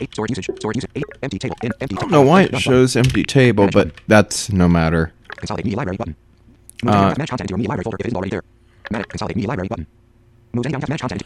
Eight 0.00 0.12
storage 0.12 0.30
usage. 0.30 0.48
Storage 0.58 0.76
usage. 0.76 0.90
Eight. 0.96 1.04
Empty 1.22 1.38
table. 1.38 1.56
In 1.62 1.72
empty. 1.80 1.96
I 1.96 2.00
don't 2.00 2.10
know 2.10 2.22
why 2.22 2.42
it 2.42 2.58
shows 2.58 2.96
empty 2.96 3.22
table, 3.22 3.68
but 3.72 3.92
that's 4.08 4.50
no 4.50 4.68
matter. 4.68 5.12
Consolidate 5.36 5.66
media 5.66 5.76
library 5.78 5.96
button. 5.96 6.16
Uh, 6.86 7.14
any 7.16 7.26
content 7.26 7.42
into 7.42 7.52
your 7.52 7.58
media 7.58 7.68
library 7.70 7.84
folder 7.84 7.96
if 8.00 8.06
it 8.06 8.06
isn't 8.08 8.16
already 8.16 8.30
there. 8.30 8.42
Consolidate 9.04 9.36
media 9.36 9.48
library 9.48 9.68
button. 9.68 9.86
Move 10.52 10.66
any 10.66 10.72
managed 10.76 11.00
content. 11.00 11.22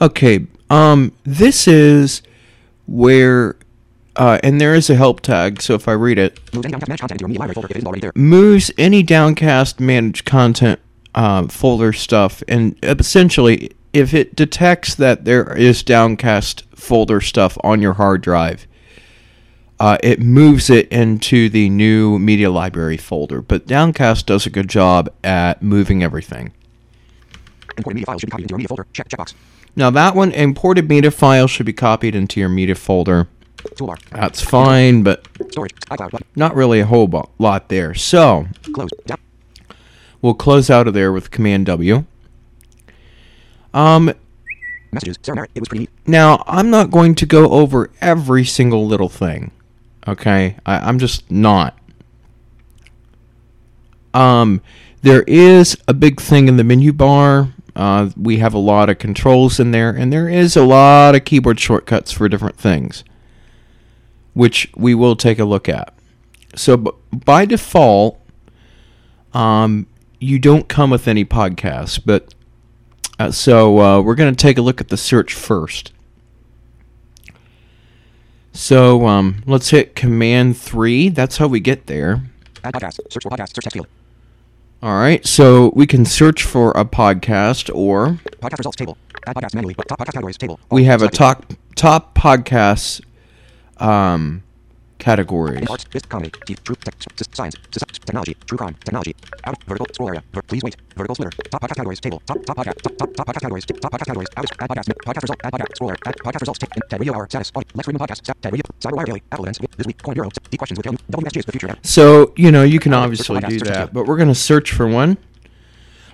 Okay, 0.00 0.46
um, 0.68 1.12
this 1.24 1.66
is 1.66 2.20
where, 2.86 3.56
uh, 4.16 4.38
and 4.42 4.60
there 4.60 4.74
is 4.74 4.90
a 4.90 4.94
help 4.94 5.20
tag, 5.20 5.62
so 5.62 5.74
if 5.74 5.88
I 5.88 5.92
read 5.92 6.18
it, 6.18 6.40
Move 6.54 6.64
any 6.66 6.72
managed 6.72 7.00
content 7.00 7.20
into 7.20 7.22
your 7.22 7.28
media 7.28 7.54
folder 7.54 7.66
if 7.66 7.70
it 7.70 7.76
isn't 7.78 7.86
already 7.86 8.00
there. 8.00 8.12
moves 8.14 8.70
any 8.78 9.02
downcast 9.02 9.80
managed 9.80 10.24
content 10.24 10.80
uh, 11.14 11.46
folder 11.48 11.92
stuff, 11.92 12.42
and 12.48 12.76
essentially, 12.82 13.70
if 13.92 14.12
it 14.12 14.36
detects 14.36 14.94
that 14.96 15.24
there 15.24 15.56
is 15.56 15.82
downcast 15.82 16.64
folder 16.74 17.20
stuff 17.20 17.56
on 17.64 17.80
your 17.80 17.94
hard 17.94 18.20
drive, 18.20 18.66
uh, 19.78 19.98
it 20.02 20.20
moves 20.20 20.70
it 20.70 20.88
into 20.88 21.48
the 21.48 21.68
new 21.68 22.18
media 22.18 22.50
library 22.50 22.96
folder. 22.96 23.42
But 23.42 23.66
Downcast 23.66 24.26
does 24.26 24.46
a 24.46 24.50
good 24.50 24.68
job 24.68 25.10
at 25.22 25.62
moving 25.62 26.02
everything. 26.02 26.52
Imported 27.76 27.94
media 27.94 28.06
files 28.06 28.20
should 28.20 28.30
be 28.30 28.30
copied 28.30 28.42
into 28.42 28.52
your 28.52 28.58
media 28.58 28.68
folder. 28.68 28.86
Check 28.92 29.08
checkbox. 29.08 29.34
Now 29.76 29.90
that 29.90 30.14
one, 30.14 30.32
imported 30.32 30.88
media 30.88 31.10
file 31.10 31.46
should 31.46 31.66
be 31.66 31.74
copied 31.74 32.14
into 32.14 32.40
your 32.40 32.48
media 32.48 32.74
folder. 32.74 33.28
Toolbar. 33.56 33.98
That's 34.10 34.40
fine, 34.40 35.02
but 35.02 35.26
Storage. 35.50 35.74
iCloud 35.90 36.22
not 36.34 36.54
really 36.54 36.80
a 36.80 36.86
whole 36.86 37.30
lot 37.38 37.68
there. 37.68 37.94
So 37.94 38.46
Close. 38.72 38.90
Down. 39.06 39.18
we'll 40.22 40.34
close 40.34 40.70
out 40.70 40.86
of 40.88 40.94
there 40.94 41.12
with 41.12 41.30
Command 41.30 41.66
W. 41.66 42.04
Um, 43.74 44.12
Messages. 44.92 45.18
Sarah. 45.22 45.46
It 45.54 45.60
was 45.60 45.68
pretty 45.68 45.82
neat. 45.82 45.90
now 46.06 46.42
I'm 46.46 46.70
not 46.70 46.90
going 46.90 47.14
to 47.16 47.26
go 47.26 47.50
over 47.50 47.90
every 48.00 48.44
single 48.44 48.86
little 48.86 49.08
thing. 49.08 49.50
Okay, 50.08 50.56
I, 50.64 50.78
I'm 50.78 50.98
just 50.98 51.30
not. 51.30 51.76
Um, 54.14 54.62
there 55.02 55.22
is 55.26 55.76
a 55.88 55.94
big 55.94 56.20
thing 56.20 56.48
in 56.48 56.56
the 56.56 56.64
menu 56.64 56.92
bar. 56.92 57.52
Uh, 57.74 58.08
we 58.16 58.38
have 58.38 58.54
a 58.54 58.58
lot 58.58 58.88
of 58.88 58.98
controls 58.98 59.60
in 59.60 59.70
there, 59.72 59.90
and 59.90 60.10
there 60.10 60.28
is 60.28 60.56
a 60.56 60.64
lot 60.64 61.14
of 61.14 61.24
keyboard 61.26 61.60
shortcuts 61.60 62.10
for 62.12 62.26
different 62.28 62.56
things, 62.56 63.04
which 64.36 64.70
we 64.76 64.94
will 64.94 65.16
take 65.16 65.38
a 65.38 65.46
look 65.46 65.66
at. 65.66 65.94
So, 66.54 66.76
b- 66.76 66.90
by 67.10 67.46
default, 67.46 68.20
um, 69.32 69.86
you 70.20 70.38
don't 70.38 70.68
come 70.68 70.90
with 70.90 71.08
any 71.08 71.24
podcasts, 71.24 71.98
but 72.04 72.34
uh, 73.18 73.30
so 73.30 73.80
uh, 73.80 74.00
we're 74.02 74.14
going 74.14 74.34
to 74.34 74.36
take 74.40 74.58
a 74.58 74.62
look 74.62 74.78
at 74.78 74.88
the 74.88 74.98
search 74.98 75.32
first. 75.32 75.92
So 78.52 79.06
um, 79.06 79.42
let's 79.46 79.70
hit 79.70 79.94
Command 79.96 80.58
three. 80.58 81.08
That's 81.08 81.38
how 81.38 81.46
we 81.46 81.60
get 81.60 81.86
there. 81.86 82.22
Podcast. 82.56 83.00
Search 83.10 83.22
for 83.22 83.30
podcast. 83.30 83.54
Search 83.54 83.64
text 83.64 83.72
field. 83.72 83.86
All 84.82 84.98
right, 84.98 85.24
so 85.26 85.72
we 85.74 85.86
can 85.86 86.04
search 86.04 86.42
for 86.42 86.72
a 86.72 86.84
podcast, 86.84 87.74
or 87.74 88.18
Podcast 88.42 88.58
results 88.58 88.76
table. 88.76 88.98
Add 89.26 89.36
podcast 89.36 89.54
manually. 89.54 89.74
But 89.74 89.88
top 89.88 89.98
podcast 89.98 90.12
categories 90.12 90.36
table. 90.36 90.60
we 90.70 90.84
have 90.84 91.00
a 91.00 91.08
top 91.08 91.54
top 91.74 92.14
podcasts 92.14 93.00
um, 93.78 94.42
categories. 94.98 95.66
Arts, 95.68 95.84
comedy, 96.08 96.30
tech, 96.30 96.94
science, 97.32 97.56
technology, 98.04 98.36
true 98.46 98.58
crime, 98.58 98.74
technology, 98.84 99.14
out, 99.44 99.62
vertical, 99.64 99.86
scroll 99.92 100.08
area, 100.08 100.22
please 100.48 100.62
wait, 100.62 100.76
vertical 100.96 101.14
splitter, 101.14 101.30
top 101.50 101.62
podcast 101.62 101.76
categories, 101.76 102.00
table, 102.00 102.22
top, 102.26 102.44
top 102.44 102.56
podcast, 102.56 102.82
top, 102.82 102.96
top, 102.96 103.14
top 103.14 103.26
podcast 103.26 103.40
categories, 103.40 103.66
top 103.66 103.92
podcast 103.92 104.06
categories, 104.06 104.28
out, 104.36 104.46
add 104.60 104.70
podcast, 104.70 104.94
podcast 105.04 105.22
result, 105.22 105.40
add 105.44 105.52
podcast, 105.52 105.76
scroll 105.76 105.90
area, 105.90 105.98
add 106.06 106.16
podcast 106.16 106.40
results, 106.40 106.58
TED 106.58 107.00
radio 107.00 107.14
hour, 107.14 107.28
status, 107.28 107.52
audio, 107.54 107.68
Lex 107.74 107.88
Fridman 107.88 107.98
podcast, 107.98 108.22
TED 108.40 108.52
radio, 108.52 108.62
Cyberwire 108.80 109.06
daily, 109.06 109.22
Apple 109.32 109.44
events, 109.44 109.60
this 109.76 109.86
week, 109.86 110.02
coin 110.02 110.14
bureau, 110.14 110.30
deep 110.50 110.58
questions 110.58 110.78
with 110.78 110.86
WSG 110.86 111.36
is 111.36 111.44
the 111.44 111.52
future. 111.52 111.76
So 111.82 112.32
you 112.36 112.50
know 112.50 112.62
you 112.62 112.80
can 112.80 112.94
obviously 112.94 113.40
do 113.40 113.58
that, 113.60 113.92
but 113.92 114.06
we're 114.06 114.16
going 114.16 114.28
to 114.28 114.34
search 114.34 114.72
for 114.72 114.86
one. 114.86 115.18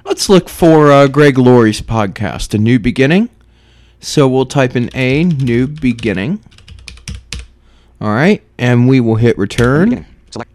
Let's 0.05 0.29
look 0.29 0.49
for 0.49 0.91
uh, 0.91 1.07
Greg 1.07 1.39
Laurie's 1.39 1.81
podcast, 1.81 2.53
A 2.55 2.59
New 2.59 2.81
Beginning. 2.81 3.29
So 4.01 4.27
we'll 4.27 4.47
type 4.47 4.75
in 4.75 4.91
A 4.97 5.23
New 5.23 5.69
Beginning. 5.69 6.41
All 8.03 8.11
right, 8.11 8.43
and 8.59 8.89
we 8.89 8.99
will 8.99 9.15
hit 9.15 9.39
return. 9.39 9.91
Beginning, 9.91 10.07
select, 10.29 10.51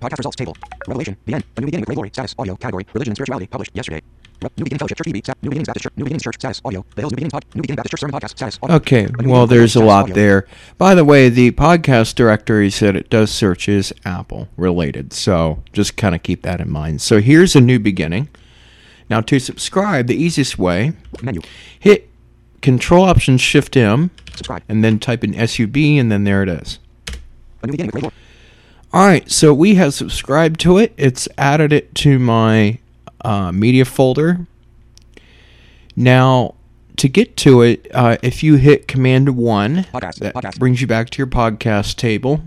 podcast 0.00 0.18
results 0.18 0.36
table, 0.36 0.56
Revelation, 0.86 1.16
the 1.26 1.34
end, 1.34 1.44
a 1.56 1.60
new 1.60 1.66
beginning 1.66 1.80
with 1.80 1.86
Greg 1.86 1.96
Laurie, 1.96 2.10
status, 2.10 2.32
audio, 2.38 2.54
category, 2.54 2.86
religion 2.92 3.10
and 3.10 3.16
spirituality, 3.16 3.48
published 3.48 3.72
yesterday. 3.74 4.00
New 4.40 4.50
Beginning 4.62 4.78
Fellowship, 4.78 4.98
Church 4.98 5.08
sta- 5.08 5.34
New 5.42 5.50
Beginnings 5.50 5.66
Baptist 5.66 5.82
Church, 5.82 5.92
New 5.96 6.04
Beginnings 6.04 6.22
Church, 6.22 6.34
status, 6.36 6.60
audio, 6.64 6.84
The 6.94 7.02
Hills, 7.02 7.10
New 7.10 7.16
Beginnings 7.16 7.32
Pod, 7.32 7.44
New 7.56 7.62
Beginnings 7.62 7.76
Baptist 7.76 7.90
Church 7.90 8.00
Sermon 8.00 8.20
Podcast, 8.20 8.30
status, 8.30 8.58
audio. 8.62 8.76
Okay, 8.76 9.02
well, 9.02 9.12
Beginning 9.16 9.46
there's 9.48 9.74
a 9.74 9.84
lot 9.84 10.10
there. 10.10 10.46
By 10.78 10.94
the 10.94 11.04
way, 11.04 11.28
the 11.28 11.50
podcast 11.50 12.14
directory 12.14 12.70
said 12.70 12.94
it 12.94 13.10
does 13.10 13.32
search 13.32 13.68
is 13.68 13.92
Apple 14.04 14.46
related, 14.56 15.12
so 15.12 15.60
just 15.72 15.96
kind 15.96 16.14
of 16.14 16.22
keep 16.22 16.42
that 16.42 16.60
in 16.60 16.70
mind. 16.70 17.02
So 17.02 17.20
here's 17.20 17.56
a 17.56 17.60
new 17.60 17.80
beginning. 17.80 18.28
Now 19.10 19.22
to 19.22 19.40
subscribe, 19.40 20.06
the 20.06 20.14
easiest 20.14 20.56
way, 20.56 20.92
Menu, 21.20 21.40
hit 21.80 22.08
Control 22.60 23.04
Option 23.04 23.38
Shift 23.38 23.76
M, 23.76 24.12
subscribe, 24.36 24.62
and 24.68 24.84
then 24.84 25.00
type 25.00 25.24
in 25.24 25.34
SUB, 25.48 25.76
and 25.76 26.12
then 26.12 26.22
there 26.22 26.44
it 26.44 26.48
is. 26.48 26.78
A 27.62 27.66
new 27.66 27.72
beginning 27.72 27.88
with 27.88 27.92
Greg 27.92 28.04
Laurie. 28.04 28.14
All 28.92 29.06
right, 29.06 29.30
so 29.30 29.54
we 29.54 29.76
have 29.76 29.94
subscribed 29.94 30.60
to 30.60 30.78
it. 30.78 30.92
It's 30.96 31.26
added 31.38 31.72
it 31.72 31.94
to 31.96 32.18
my 32.18 32.78
uh, 33.24 33.50
media 33.52 33.84
folder. 33.84 34.46
Now, 35.96 36.54
to 36.96 37.08
get 37.08 37.36
to 37.38 37.62
it, 37.62 37.88
uh, 37.94 38.18
if 38.22 38.42
you 38.42 38.56
hit 38.56 38.86
Command 38.88 39.36
1, 39.36 39.84
Podcast, 39.84 40.16
that 40.16 40.34
podcast. 40.34 40.58
brings 40.58 40.80
you 40.80 40.86
back 40.86 41.10
to 41.10 41.18
your 41.18 41.26
podcast 41.26 41.96
table 41.96 42.42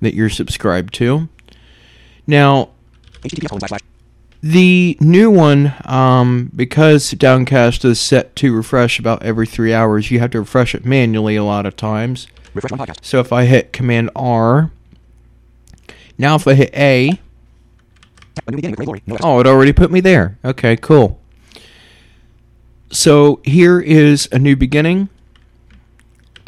that 0.00 0.14
you're 0.14 0.30
subscribed 0.30 0.94
to. 0.94 1.28
Now, 2.26 2.70
HTTPS 3.22 3.48
colon 3.48 3.60
slash 3.60 3.68
slash. 3.70 3.80
the 4.42 4.96
new 5.00 5.30
one, 5.30 5.74
um, 5.84 6.50
because 6.54 7.10
Downcast 7.12 7.84
is 7.84 8.00
set 8.00 8.36
to 8.36 8.54
refresh 8.54 8.98
about 8.98 9.22
every 9.22 9.46
three 9.46 9.74
hours, 9.74 10.10
you 10.10 10.20
have 10.20 10.30
to 10.30 10.40
refresh 10.40 10.74
it 10.74 10.84
manually 10.84 11.36
a 11.36 11.44
lot 11.44 11.66
of 11.66 11.76
times. 11.76 12.28
Refresh 12.54 12.70
my 12.70 12.86
podcast. 12.86 13.04
So 13.04 13.20
if 13.20 13.32
I 13.32 13.44
hit 13.44 13.72
Command 13.72 14.10
R, 14.14 14.70
now 16.16 16.36
if 16.36 16.46
I 16.46 16.54
hit 16.54 16.74
A, 16.74 17.18
A 18.46 18.50
new 18.50 18.56
beginning 18.56 18.72
with 18.72 18.76
Greg 18.76 18.88
Laurie. 18.88 19.02
No 19.06 19.16
oh, 19.22 19.40
it 19.40 19.46
already 19.46 19.72
put 19.72 19.90
me 19.90 20.00
there. 20.00 20.38
Okay, 20.44 20.76
cool. 20.76 21.20
So 22.90 23.40
here 23.44 23.80
is 23.80 24.28
a 24.30 24.38
new 24.38 24.54
beginning. 24.54 25.08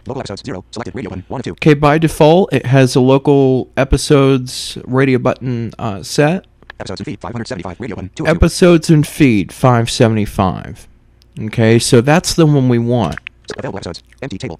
Local 0.06 0.20
episodes 0.20 0.42
zero. 0.44 0.64
Selected 0.70 0.94
radio 0.94 1.10
button 1.10 1.24
one 1.26 1.40
of 1.40 1.44
two. 1.44 1.52
Okay, 1.52 1.74
by 1.74 1.98
default, 1.98 2.52
it 2.52 2.66
has 2.66 2.94
a 2.94 3.00
local 3.00 3.72
episodes 3.76 4.78
radio 4.84 5.18
button 5.18 5.72
uh, 5.78 6.02
set. 6.04 6.46
Episodes 6.78 7.00
and 7.00 7.06
feed 7.06 7.20
575 7.20 7.80
radio 7.80 7.96
button 7.96 8.10
two. 8.14 8.26
Episodes 8.26 8.90
and 8.90 9.06
feed 9.06 9.50
575. 9.50 10.86
Okay, 11.46 11.78
so 11.80 12.00
that's 12.00 12.34
the 12.34 12.46
one 12.46 12.68
we 12.68 12.78
want. 12.78 13.16
Available 13.58 13.78
episodes. 13.78 14.02
Empty 14.22 14.38
table. 14.38 14.58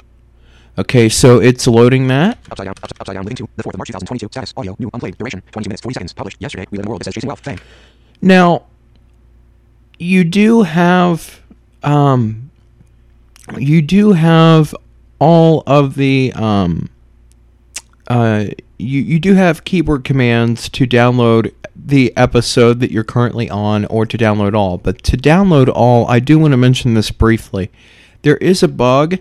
Okay, 0.78 1.08
so 1.08 1.40
it's 1.40 1.66
loading 1.66 2.08
that. 2.08 2.38
Upside 2.50 2.66
down. 2.66 2.74
Ups, 2.82 2.92
upside 3.00 3.14
down. 3.14 3.24
Living 3.24 3.36
two. 3.36 3.48
The 3.56 3.62
fourth 3.62 3.74
of 3.74 3.78
March 3.78 3.88
2022. 3.88 4.28
Status. 4.30 4.52
Audio. 4.56 4.76
New. 4.78 4.90
Unplayed. 4.92 5.16
Duration. 5.16 5.42
22 5.50 5.68
minutes. 5.70 5.82
40 5.82 5.94
seconds. 5.94 6.12
Published 6.12 6.40
yesterday. 6.40 6.66
We 6.70 6.76
live 6.76 6.84
in 6.84 6.88
a 6.88 6.90
world 6.90 7.00
that 7.00 7.04
says 7.06 7.14
chasing 7.14 7.28
wealth. 7.28 7.40
Fame. 7.40 7.58
Now, 8.20 8.66
you 9.98 10.24
do 10.24 10.62
have, 10.62 11.40
um, 11.82 12.50
you 13.56 13.80
do 13.80 14.12
have 14.12 14.74
all 15.18 15.62
of 15.66 15.94
the, 15.94 16.32
um, 16.34 16.90
uh, 18.08 18.46
you 18.78 19.00
you 19.00 19.18
do 19.18 19.34
have 19.34 19.64
keyboard 19.64 20.04
commands 20.04 20.68
to 20.68 20.86
download 20.86 21.52
the 21.74 22.14
episode 22.16 22.80
that 22.80 22.90
you're 22.90 23.04
currently 23.04 23.48
on, 23.48 23.86
or 23.86 24.04
to 24.04 24.18
download 24.18 24.54
all. 24.54 24.76
But 24.78 25.02
to 25.04 25.16
download 25.16 25.70
all, 25.74 26.06
I 26.08 26.20
do 26.20 26.38
want 26.38 26.52
to 26.52 26.56
mention 26.58 26.94
this 26.94 27.10
briefly. 27.10 27.70
There 28.22 28.36
is 28.36 28.62
a 28.62 28.68
bug. 28.68 29.18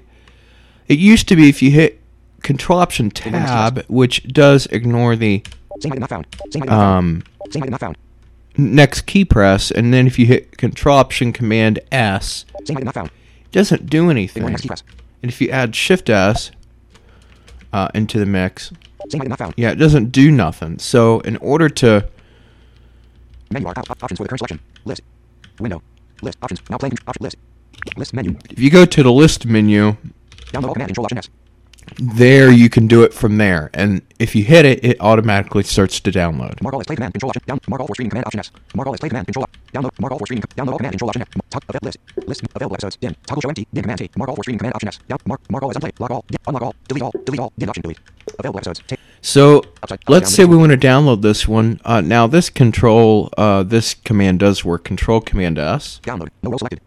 It 0.88 1.00
used 1.00 1.28
to 1.30 1.36
be 1.36 1.50
if 1.50 1.62
you 1.62 1.72
hit 1.72 2.00
Control 2.44 2.80
Option 2.80 3.10
Tab, 3.10 3.84
which 3.88 4.24
does 4.28 4.68
ignore 4.68 5.16
the 5.16 5.42
Same 5.80 5.92
item 5.94 6.02
not 6.02 6.10
found. 6.10 6.28
Same 6.52 6.64
item 6.64 6.70
not 6.70 6.80
found. 6.80 6.98
um, 6.98 7.24
Same 7.52 7.64
item 7.64 7.72
not 7.72 7.80
found. 7.80 7.98
next 8.58 9.02
key 9.08 9.26
press, 9.26 9.72
and 9.72 9.94
then 9.94 10.06
if 10.08 10.20
you 10.20 10.26
hit 10.26 10.58
Control 10.58 10.98
Option 10.98 11.34
Command 11.34 11.80
S, 11.92 12.46
Same 12.66 12.78
item 12.78 12.86
not 12.86 12.94
found. 12.94 13.08
it 13.46 13.52
doesn't 13.52 13.90
do 13.90 14.10
anything. 14.10 14.44
And 14.44 14.52
next 14.52 14.62
key 14.62 14.68
press. 14.68 14.84
if 15.24 15.42
you 15.42 15.50
add 15.50 15.76
Shift 15.76 16.10
S 16.10 16.52
uh, 17.74 17.88
into 17.96 18.20
the 18.20 18.26
mix, 18.28 18.72
Same 19.10 19.22
item 19.22 19.30
not 19.30 19.40
found. 19.40 19.54
yeah, 19.58 19.72
it 19.72 19.76
doesn't 19.76 20.12
do 20.12 20.30
nothing. 20.32 20.78
So 20.80 21.20
in 21.22 21.38
order 21.38 21.68
to 21.70 22.08
Menu 23.52 23.66
bar. 23.66 23.74
Op- 23.78 23.90
op- 23.92 24.04
options 24.04 24.18
for 24.18 24.24
the 24.24 24.30
current 24.30 24.40
selection. 24.40 24.60
List. 24.86 25.02
Window. 25.60 25.82
List. 26.22 26.38
Options. 26.42 26.62
Now 26.70 26.78
playing. 26.78 26.94
Option. 27.08 27.24
List. 27.24 27.36
List 27.98 28.14
menu. 28.16 28.36
if 28.50 28.58
you 28.60 28.72
go 28.72 28.84
to 28.86 29.04
the 29.04 29.12
list 29.12 29.46
menu, 29.46 29.96
Download 30.52 30.68
all 30.68 30.74
command 30.74 30.90
control 30.90 31.06
option 31.06 31.18
S. 31.20 31.30
there 32.00 32.52
you 32.52 32.70
can 32.70 32.88
do 32.88 33.04
it 33.04 33.14
from 33.14 33.38
there. 33.38 33.70
And 33.74 34.02
if 34.20 34.36
you 34.36 34.44
hit 34.44 34.66
it, 34.66 34.84
it 34.84 34.98
automatically 35.00 35.64
starts 35.64 36.00
to 36.00 36.12
download. 36.12 36.62
Mark 36.62 36.74
all 36.74 36.80
as 36.82 36.88
play 36.88 36.96
command 36.96 37.14
control 37.14 37.30
option. 37.30 37.44
Down. 37.46 37.60
Mark 37.68 37.82
all 37.82 37.88
for 37.88 37.94
streaming 37.96 38.10
command 38.12 38.26
option 38.28 38.40
S. 38.40 38.52
Mark 38.74 38.88
all 38.88 38.94
as 38.94 39.00
play 39.00 39.10
command 39.10 39.28
control. 39.28 39.46
Download. 39.74 39.92
Mark 40.00 40.12
all 40.14 40.20
for 40.20 40.26
streaming. 40.26 40.44
Download 40.58 40.72
all 40.72 40.78
command 40.78 40.94
control 40.94 41.10
option 41.10 41.22
S. 41.22 41.28
Tog- 41.50 41.64
avail- 41.70 41.80
list. 41.84 41.98
List. 42.28 42.42
Available 42.56 42.76
episodes. 42.76 42.96
Dim. 42.98 43.16
Toggle 43.28 43.42
show 43.42 43.50
empty. 43.50 43.68
Dim 43.74 43.84
command 43.84 44.00
T. 44.00 44.10
Mark 44.18 44.30
all 44.30 44.36
for 44.36 44.44
streaming 44.44 44.60
command 44.60 44.76
option 44.76 44.88
S. 44.88 45.00
Down. 45.08 45.20
Mark. 45.26 45.42
Mark 45.52 45.64
all 45.64 45.70
as 45.70 45.76
unplayed. 45.76 46.00
Lock 46.00 46.12
all. 46.12 46.26
Dim. 46.30 46.38
Unlock 46.48 46.64
all. 46.64 46.76
Delete 46.88 47.04
all. 47.04 47.12
Delete 47.26 47.40
all. 47.40 47.54
Dim 47.58 47.70
option. 47.70 47.82
Delete. 47.84 48.00
Available 48.40 48.60
episodes. 48.60 48.82
T. 48.88 48.96
So 49.22 49.64
let's 50.08 50.32
say 50.34 50.46
we 50.46 50.56
want 50.56 50.72
to 50.72 50.78
download 50.78 51.22
this 51.24 51.48
one. 51.48 51.82
Uh, 51.84 52.00
now 52.02 52.28
this 52.28 52.50
control, 52.52 53.30
uh, 53.38 53.64
this 53.64 53.94
command 53.96 54.40
does 54.40 54.64
work. 54.64 54.84
Control 54.84 55.20
Command 55.20 55.58
S. 55.58 56.00
Download. 56.04 56.30
No 56.44 56.52
row 56.52 56.58
selected. 56.58 56.80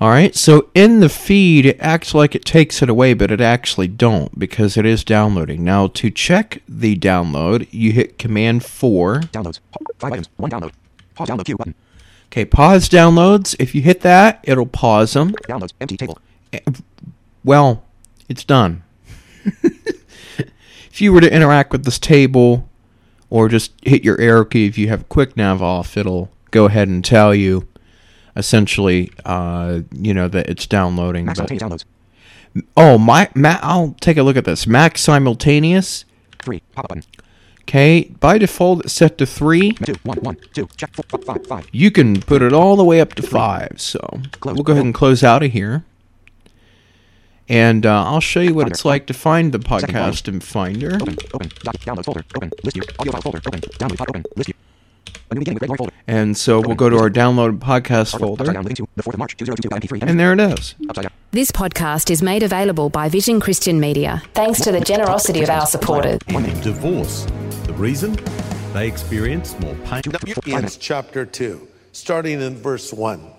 All 0.00 0.08
right. 0.08 0.34
So 0.34 0.70
in 0.74 1.00
the 1.00 1.10
feed, 1.10 1.66
it 1.66 1.76
acts 1.78 2.14
like 2.14 2.34
it 2.34 2.44
takes 2.44 2.80
it 2.80 2.88
away, 2.88 3.12
but 3.12 3.30
it 3.30 3.40
actually 3.40 3.88
don't 3.88 4.38
because 4.38 4.78
it 4.78 4.86
is 4.86 5.04
downloading. 5.04 5.62
Now 5.62 5.88
to 5.88 6.10
check 6.10 6.62
the 6.66 6.96
download, 6.96 7.68
you 7.70 7.92
hit 7.92 8.18
Command 8.18 8.64
Four. 8.64 9.20
Downloads. 9.20 9.60
Five 9.98 10.12
items. 10.12 10.28
One 10.38 10.50
download. 10.50 10.72
Pause 11.14 11.28
download 11.28 11.44
queue 11.44 11.56
button. 11.56 11.74
Okay, 12.28 12.46
pause 12.46 12.88
downloads. 12.88 13.54
If 13.58 13.74
you 13.74 13.82
hit 13.82 14.00
that, 14.00 14.40
it'll 14.44 14.64
pause 14.64 15.12
them. 15.12 15.32
Downloads. 15.32 15.72
Empty 15.80 15.98
table. 15.98 16.18
Eh, 16.52 16.60
well, 17.44 17.84
it's 18.28 18.44
done. 18.44 18.82
if 19.62 21.00
you 21.00 21.12
were 21.12 21.20
to 21.20 21.32
interact 21.32 21.72
with 21.72 21.84
this 21.84 21.98
table, 21.98 22.68
or 23.28 23.48
just 23.48 23.72
hit 23.82 24.02
your 24.02 24.18
arrow 24.20 24.44
key 24.44 24.66
if 24.66 24.78
you 24.78 24.88
have 24.88 25.08
quick 25.10 25.36
nav 25.36 25.60
off, 25.62 25.96
it'll 25.96 26.30
go 26.50 26.64
ahead 26.64 26.88
and 26.88 27.04
tell 27.04 27.34
you 27.34 27.68
essentially, 28.36 29.10
uh, 29.24 29.80
you 29.92 30.14
know, 30.14 30.28
that 30.28 30.48
it's 30.48 30.66
downloading. 30.66 31.26
Max 31.26 31.38
But, 31.40 31.48
simultaneous 31.48 31.84
downloads. 32.54 32.64
oh, 32.76 32.98
my, 32.98 33.28
ma- 33.34 33.58
I'll 33.62 33.94
take 34.00 34.16
a 34.16 34.22
look 34.22 34.36
at 34.36 34.44
this. 34.44 34.66
Max 34.66 35.00
simultaneous. 35.02 36.04
3. 36.42 36.60
Pop 36.74 36.84
up 36.84 36.88
button. 36.88 37.04
Okay, 37.62 38.10
by 38.18 38.36
default 38.38 38.84
it's 38.84 38.92
set 38.94 39.16
to 39.18 39.26
three. 39.26 39.72
2. 39.72 39.94
1. 40.02 40.18
1. 40.18 40.36
2. 40.54 40.68
Check. 40.76 40.90
4. 40.94 41.20
5. 41.20 41.46
5. 41.46 41.68
You 41.70 41.90
can 41.92 42.20
put 42.20 42.42
it 42.42 42.52
all 42.52 42.74
the 42.74 42.82
way 42.84 43.00
up 43.00 43.14
to 43.14 43.22
five. 43.22 43.74
So 43.80 44.00
Close. 44.40 44.54
we'll 44.54 44.64
go 44.64 44.72
ahead 44.72 44.84
and 44.84 44.94
close 44.94 45.22
out 45.22 45.42
of 45.44 45.52
here. 45.52 45.84
And 47.48 47.84
uh, 47.84 48.04
I'll 48.04 48.20
show 48.20 48.40
you 48.40 48.54
what 48.54 48.62
Finder. 48.62 48.72
it's 48.72 48.84
like 48.84 49.06
to 49.06 49.14
find 49.14 49.52
the 49.52 49.58
podcast 49.58 50.26
in 50.28 50.40
Finder. 50.40 50.94
Open. 50.96 51.16
Open. 51.34 51.48
Downloads 51.48 52.04
folder. 52.06 52.24
Open. 52.36 52.50
List 52.64 52.74
view. 52.76 52.82
Audio 52.98 53.12
file 53.12 53.22
folder. 53.22 53.40
Open. 53.46 53.60
Download 53.60 53.96
file. 53.98 54.06
Open. 54.08 54.24
List 54.36 54.46
view. 54.46 54.54
And 56.06 56.36
so 56.36 56.60
we'll 56.60 56.76
go 56.76 56.90
to 56.90 56.98
our 56.98 57.10
download 57.10 57.58
podcast 57.58 58.18
folder. 58.18 58.44
down. 58.44 58.64
Living 58.64 58.76
to 58.76 58.88
the 58.96 59.02
4th 59.02 59.14
of 59.14 59.18
March. 59.18 59.36
2022. 59.36 59.94
MP3. 59.96 60.08
And 60.08 60.18
there 60.18 60.32
it 60.32 60.40
is. 60.40 60.74
This 61.30 61.52
podcast 61.52 62.10
is 62.10 62.22
made 62.22 62.42
available 62.42 62.90
by 62.90 63.08
Vision 63.08 63.38
Christian 63.38 63.78
Media 63.78 64.22
thanks 64.34 64.60
to 64.62 64.72
the 64.72 64.80
generosity 64.80 65.42
of 65.42 65.50
our 65.50 65.66
supporters. 65.66 66.18
divorce. 66.62 67.26
The 67.64 67.74
reason? 67.74 68.16
They 68.72 68.88
experience 68.88 69.58
more 69.60 69.74
pain. 69.84 70.02
Philippians 70.02 70.76
chapter 70.76 71.24
2, 71.24 71.68
starting 71.92 72.40
in 72.40 72.56
verse 72.56 72.92
1. 72.92 73.30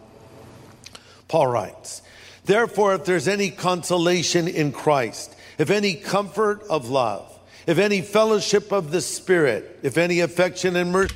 Paul 1.27 1.48
writes, 1.48 2.01
Therefore, 2.45 2.95
if 2.95 3.05
there's 3.05 3.27
any 3.27 3.50
consolation 3.50 4.48
in 4.48 4.71
Christ, 4.71 5.36
if 5.57 5.69
any 5.69 5.93
comfort 5.93 6.63
of 6.69 6.89
love, 6.89 7.30
if 7.67 7.77
any 7.77 8.01
fellowship 8.01 8.71
of 8.71 8.91
the 8.91 9.01
Spirit, 9.01 9.79
if 9.83 9.97
any 9.97 10.19
affection 10.19 10.75
and 10.75 10.91
mercy, 10.91 11.15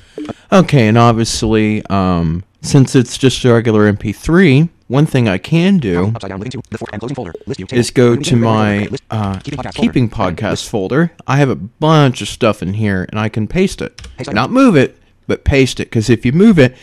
Okay, 0.51 0.87
and 0.87 0.97
obviously, 0.97 1.83
um, 1.87 2.43
since 2.61 2.95
it's 2.95 3.17
just 3.17 3.43
a 3.45 3.51
regular 3.53 3.91
MP3, 3.91 4.69
one 4.87 5.05
thing 5.07 5.27
I 5.27 5.39
can 5.39 5.79
do 5.79 6.07
Upside 6.15 6.29
down. 6.29 6.39
Living 6.39 6.51
to 6.51 6.61
the 6.69 6.77
4th 6.77 6.89
and 6.93 6.99
closing 6.99 7.15
folder. 7.15 7.33
List 7.47 7.57
view. 7.57 7.65
Table. 7.65 7.79
is 7.79 7.89
go 7.91 8.15
to 8.15 8.19
beginning 8.35 8.91
with 8.91 9.01
Greg 9.09 9.19
Laurie 9.19 9.57
my 9.57 9.63
uh, 9.65 9.71
Keeping 9.73 10.07
podcast 10.09 10.09
folder. 10.09 10.25
Open. 10.27 10.35
podcast 10.35 10.49
List- 10.51 10.69
folder. 10.69 11.11
I 11.25 11.37
have 11.37 11.49
a 11.49 11.55
bunch 11.55 12.21
of 12.21 12.27
stuff 12.27 12.61
in 12.61 12.75
here, 12.75 13.07
and 13.09 13.19
I 13.19 13.27
can. 13.29 13.47
Paste 13.47 13.81
it. 13.81 14.07
Not 14.31 14.51
move 14.51 14.75
it, 14.75 14.97
but 15.27 15.43
paste 15.43 15.79
it. 15.79 15.85
Because 15.85 16.09
if 16.09 16.25
you 16.25 16.31
move 16.31 16.59
it, 16.59 16.75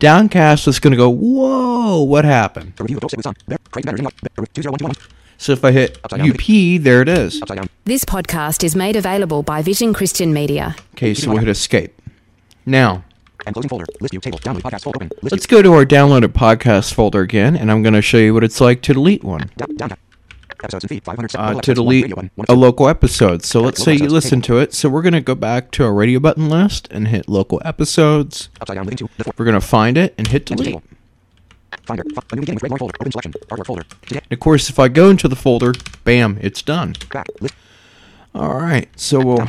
Downcast 0.00 0.66
is 0.66 0.80
going 0.80 0.90
to 0.90 0.96
go, 0.96 1.08
"Whoa, 1.08 2.02
what 2.02 2.24
happened?" 2.24 2.74
A 5.38 5.50
review 5.50 5.52
of 5.52 5.58
Dope 5.58 5.58
Sick 5.58 5.58
with 5.58 5.58
Son. 5.58 5.58
Bear- 5.58 5.58
Crazy 5.58 5.58
Banner. 5.58 5.58
Invite. 5.58 5.58
Bear- 5.58 5.58
20121. 5.58 5.58
So 5.58 5.58
if 5.58 5.64
I 5.64 5.72
hit 5.72 5.98
Upside 6.04 6.20
down. 6.20 6.30
UP, 6.30 6.82
there 6.82 7.02
it 7.02 7.08
is. 7.08 7.40
This 7.84 8.04
podcast 8.04 8.64
is 8.64 8.76
made 8.76 8.96
available 8.96 9.42
by 9.42 9.62
Vision 9.62 9.92
Christian 9.94 10.32
Media. 10.32 10.76
Okay, 10.94 11.14
so 11.14 11.30
we'll 11.30 11.38
hit 11.38 11.48
escape. 11.48 12.00
Now, 12.66 13.04
And 13.46 13.54
closing 13.54 13.68
folder. 13.68 13.84
List 14.00 14.12
view. 14.12 14.20
Table. 14.20 14.38
Download 14.38 14.62
podcast 14.62 14.84
folder. 14.84 14.96
Open. 14.96 15.10
List 15.22 15.32
let's 15.32 15.46
view. 15.46 15.58
go 15.58 15.62
to 15.62 15.72
our 15.74 15.84
downloaded 15.84 16.28
podcast 16.28 16.94
folder 16.94 17.20
again, 17.20 17.56
and 17.56 17.70
I'm 17.70 17.82
going 17.82 17.92
to 17.94 18.00
show 18.02 18.16
you 18.18 18.32
what 18.32 18.42
it's 18.44 18.60
like 18.60 18.80
to 18.82 18.94
delete 18.94 19.22
one. 19.22 19.50
Down. 19.56 19.74
Down. 19.76 19.90
Episodes 20.62 20.84
and 20.84 20.88
feed. 20.88 21.04
500. 21.04 21.36
uh, 21.36 21.38
to 21.52 21.58
episodes, 21.58 21.68
one 21.68 21.74
delete 21.74 22.16
one 22.16 22.30
a 22.48 22.54
local 22.54 22.88
episode. 22.88 23.44
So 23.44 23.60
let's 23.60 23.82
say 23.82 23.92
you 23.92 23.96
episodes, 23.96 24.12
listen 24.14 24.40
to 24.42 24.56
it. 24.58 24.72
So 24.72 24.88
we're 24.88 25.02
going 25.02 25.12
to 25.12 25.20
go 25.20 25.34
back 25.34 25.70
to 25.72 25.84
our 25.84 25.92
radio 25.92 26.20
button 26.20 26.48
list 26.48 26.88
and 26.90 27.08
hit 27.08 27.28
local 27.28 27.60
episodes. 27.66 28.48
Upside 28.62 28.76
down. 28.76 28.86
To 28.86 29.08
the 29.18 29.32
We're 29.36 29.44
going 29.44 29.60
to 29.60 29.66
find 29.66 29.98
it 29.98 30.14
and 30.16 30.26
hit 30.26 30.46
delete. 30.46 30.78
Finder. 31.84 32.02
Fi- 32.14 32.22
A 32.32 32.34
new 32.36 32.40
beginning 32.40 32.54
with 32.56 32.60
Greg 32.62 32.70
Laurie 32.72 32.78
folder. 32.78 32.94
Open 33.00 33.12
selection. 33.12 33.32
Artwork 33.50 33.66
folder. 33.66 33.82
Today. 34.06 34.20
And 34.22 34.32
of 34.32 34.40
course, 34.40 34.68
if 34.70 34.78
I 34.78 34.88
go 34.88 35.10
into 35.10 35.28
the 35.28 35.36
folder, 35.36 35.72
bam, 36.04 36.38
it's 36.40 36.62
done. 36.62 36.94
Back. 37.12 37.26
List. 37.40 37.54
All 38.34 38.54
right. 38.54 38.88
So 38.96 39.20
we'll 39.24 39.46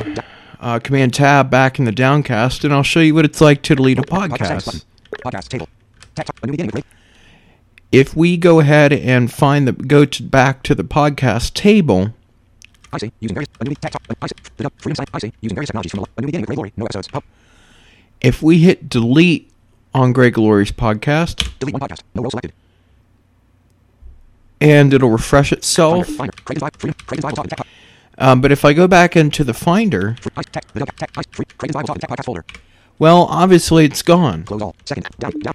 uh, 0.60 0.78
command 0.80 1.14
tab 1.14 1.50
back 1.50 1.78
in 1.78 1.84
the 1.84 1.92
downcast 1.92 2.64
and 2.64 2.72
I'll 2.72 2.82
show 2.82 3.00
you 3.00 3.14
what 3.14 3.24
it's 3.24 3.40
like 3.40 3.62
to 3.62 3.74
delete 3.74 3.98
a 3.98 4.02
Podcast 4.02 4.82
podcast. 5.24 5.48
table. 5.48 5.68
A 6.42 6.46
new 6.46 6.52
beginning 6.52 6.66
with 6.66 6.72
Greg. 6.74 6.84
If 7.92 8.16
we 8.16 8.36
go 8.36 8.60
ahead 8.60 8.92
and 8.92 9.30
find 9.32 9.66
the 9.66 9.72
go 9.72 10.04
to 10.04 10.22
back 10.22 10.62
to 10.64 10.74
the 10.74 10.84
podcast 10.84 11.54
table, 11.54 12.12
I 12.92 12.98
say 12.98 13.12
using 13.20 13.34
various 13.34 13.48
a 13.60 13.64
new 13.64 13.74
text. 13.76 13.98
I 14.20 14.26
say 14.26 14.34
the 14.56 14.70
freedom 14.78 14.96
sign. 14.96 15.06
I 15.14 15.18
say 15.18 15.32
using 15.40 15.54
various 15.54 15.68
technologies 15.68 15.92
from 15.92 16.04
a 16.16 16.20
new 16.20 16.26
beginning 16.26 16.42
with 16.42 16.48
Greg 16.48 16.58
Laurie. 16.58 16.72
No 16.76 16.84
episodes. 16.86 17.08
Hub. 17.12 17.22
if 18.20 18.42
we 18.42 18.58
hit 18.58 18.88
delete 18.88 19.50
on 19.96 20.12
Greg 20.12 20.36
Laurie's 20.36 20.70
podcast 20.72 21.50
Delete 21.58 21.72
one 21.74 21.80
podcast. 21.80 22.02
No 22.14 22.22
role 22.22 22.30
selected. 22.30 22.52
and 24.60 24.92
it'll 24.92 25.10
refresh 25.10 25.52
itself. 25.52 26.06
Finder. 26.08 26.32
Craig's 26.44 26.60
Bible. 26.60 26.76
Freedom. 26.78 26.96
Craig's 27.06 27.22
Bible 27.22 27.36
talking. 27.36 27.50
Tech. 27.50 27.66
Um, 28.18 28.40
but 28.40 28.50
if 28.52 28.64
I 28.64 28.72
go 28.72 28.86
back 28.88 29.16
into 29.16 29.44
the 29.44 29.52
Finder, 29.54 30.16
Free, 30.20 30.32
I, 30.36 30.42
tech. 30.42 30.70
The 30.72 30.80
dub- 30.80 30.96
tech. 30.96 31.10
I, 31.16 31.22
free, 31.30 31.44
Craig's 31.58 31.74
Bible 31.74 31.86
talking. 31.88 32.00
Tech 32.00 32.10
podcast 32.10 32.24
folder. 32.24 32.44
well, 32.98 33.22
obviously 33.30 33.84
it's 33.86 34.02
gone. 34.02 34.44
Close 34.44 34.62
all. 34.62 34.76
Second. 34.84 35.06
Down. 35.18 35.32
Down. 35.40 35.54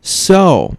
So, 0.00 0.76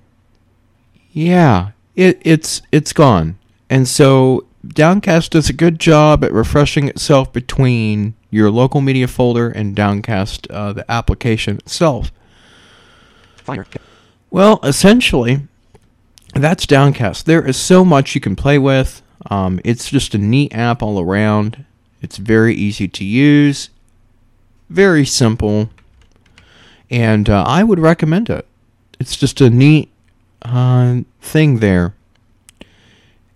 yeah, 1.12 1.72
it, 1.96 2.20
it's 2.24 2.62
it's 2.72 2.94
gone, 2.94 3.38
and 3.70 3.88
so 3.88 4.46
Downcast 4.68 5.32
does 5.32 5.50
a 5.50 5.54
good 5.54 5.80
job 5.80 6.24
at 6.24 6.32
refreshing 6.32 6.88
itself 6.88 7.32
between 7.34 8.16
your 8.32 8.50
local 8.50 8.82
media 8.82 9.08
folder 9.08 9.50
and 9.50 9.76
Downcast, 9.76 10.48
uh, 10.50 10.74
the 10.74 10.90
application 10.90 11.58
itself. 11.58 12.12
Finder. 13.50 13.66
Well, 14.32 14.60
essentially, 14.64 15.42
that's 16.34 16.66
Downcast. 16.66 17.26
There 17.26 17.46
is 17.46 17.58
so 17.58 17.84
much 17.84 18.16
you 18.16 18.22
can 18.22 18.36
play 18.36 18.58
with. 18.58 19.02
Um, 19.30 19.60
it's 19.64 19.90
just 19.90 20.14
a 20.16 20.18
neat 20.18 20.54
app 20.54 20.82
all 20.82 21.00
around. 21.00 21.66
It's 22.02 22.18
very 22.18 22.56
easy 22.56 22.88
to 22.88 23.04
use, 23.04 23.70
very 24.70 25.06
simple, 25.06 25.70
and 26.90 27.30
uh, 27.30 27.44
I 27.46 27.64
would 27.64 27.80
recommend 27.80 28.30
it. 28.30 28.48
It's 29.00 29.18
just 29.18 29.42
a 29.42 29.50
neat 29.50 29.90
uh, 30.44 31.02
thing 31.22 31.60
there. 31.60 31.94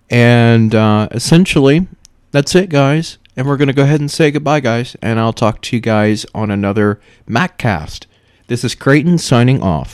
And 0.10 0.76
uh, 0.76 1.08
essentially, 1.12 1.88
that's 2.32 2.56
it, 2.56 2.70
guys. 2.70 3.18
And 3.36 3.48
we're 3.48 3.58
going 3.58 3.68
to 3.68 3.74
go 3.74 3.84
ahead 3.84 4.00
and 4.00 4.12
say 4.12 4.30
goodbye, 4.32 4.60
guys. 4.60 4.96
And 5.02 5.20
I'll 5.20 5.34
talk 5.34 5.62
to 5.64 5.76
you 5.76 5.82
guys 5.82 6.26
on 6.36 6.52
another 6.52 7.02
MacCast. 7.28 8.06
This 8.48 8.64
is 8.64 8.76
Creighton 8.76 9.18
signing 9.18 9.62
off. 9.62 9.92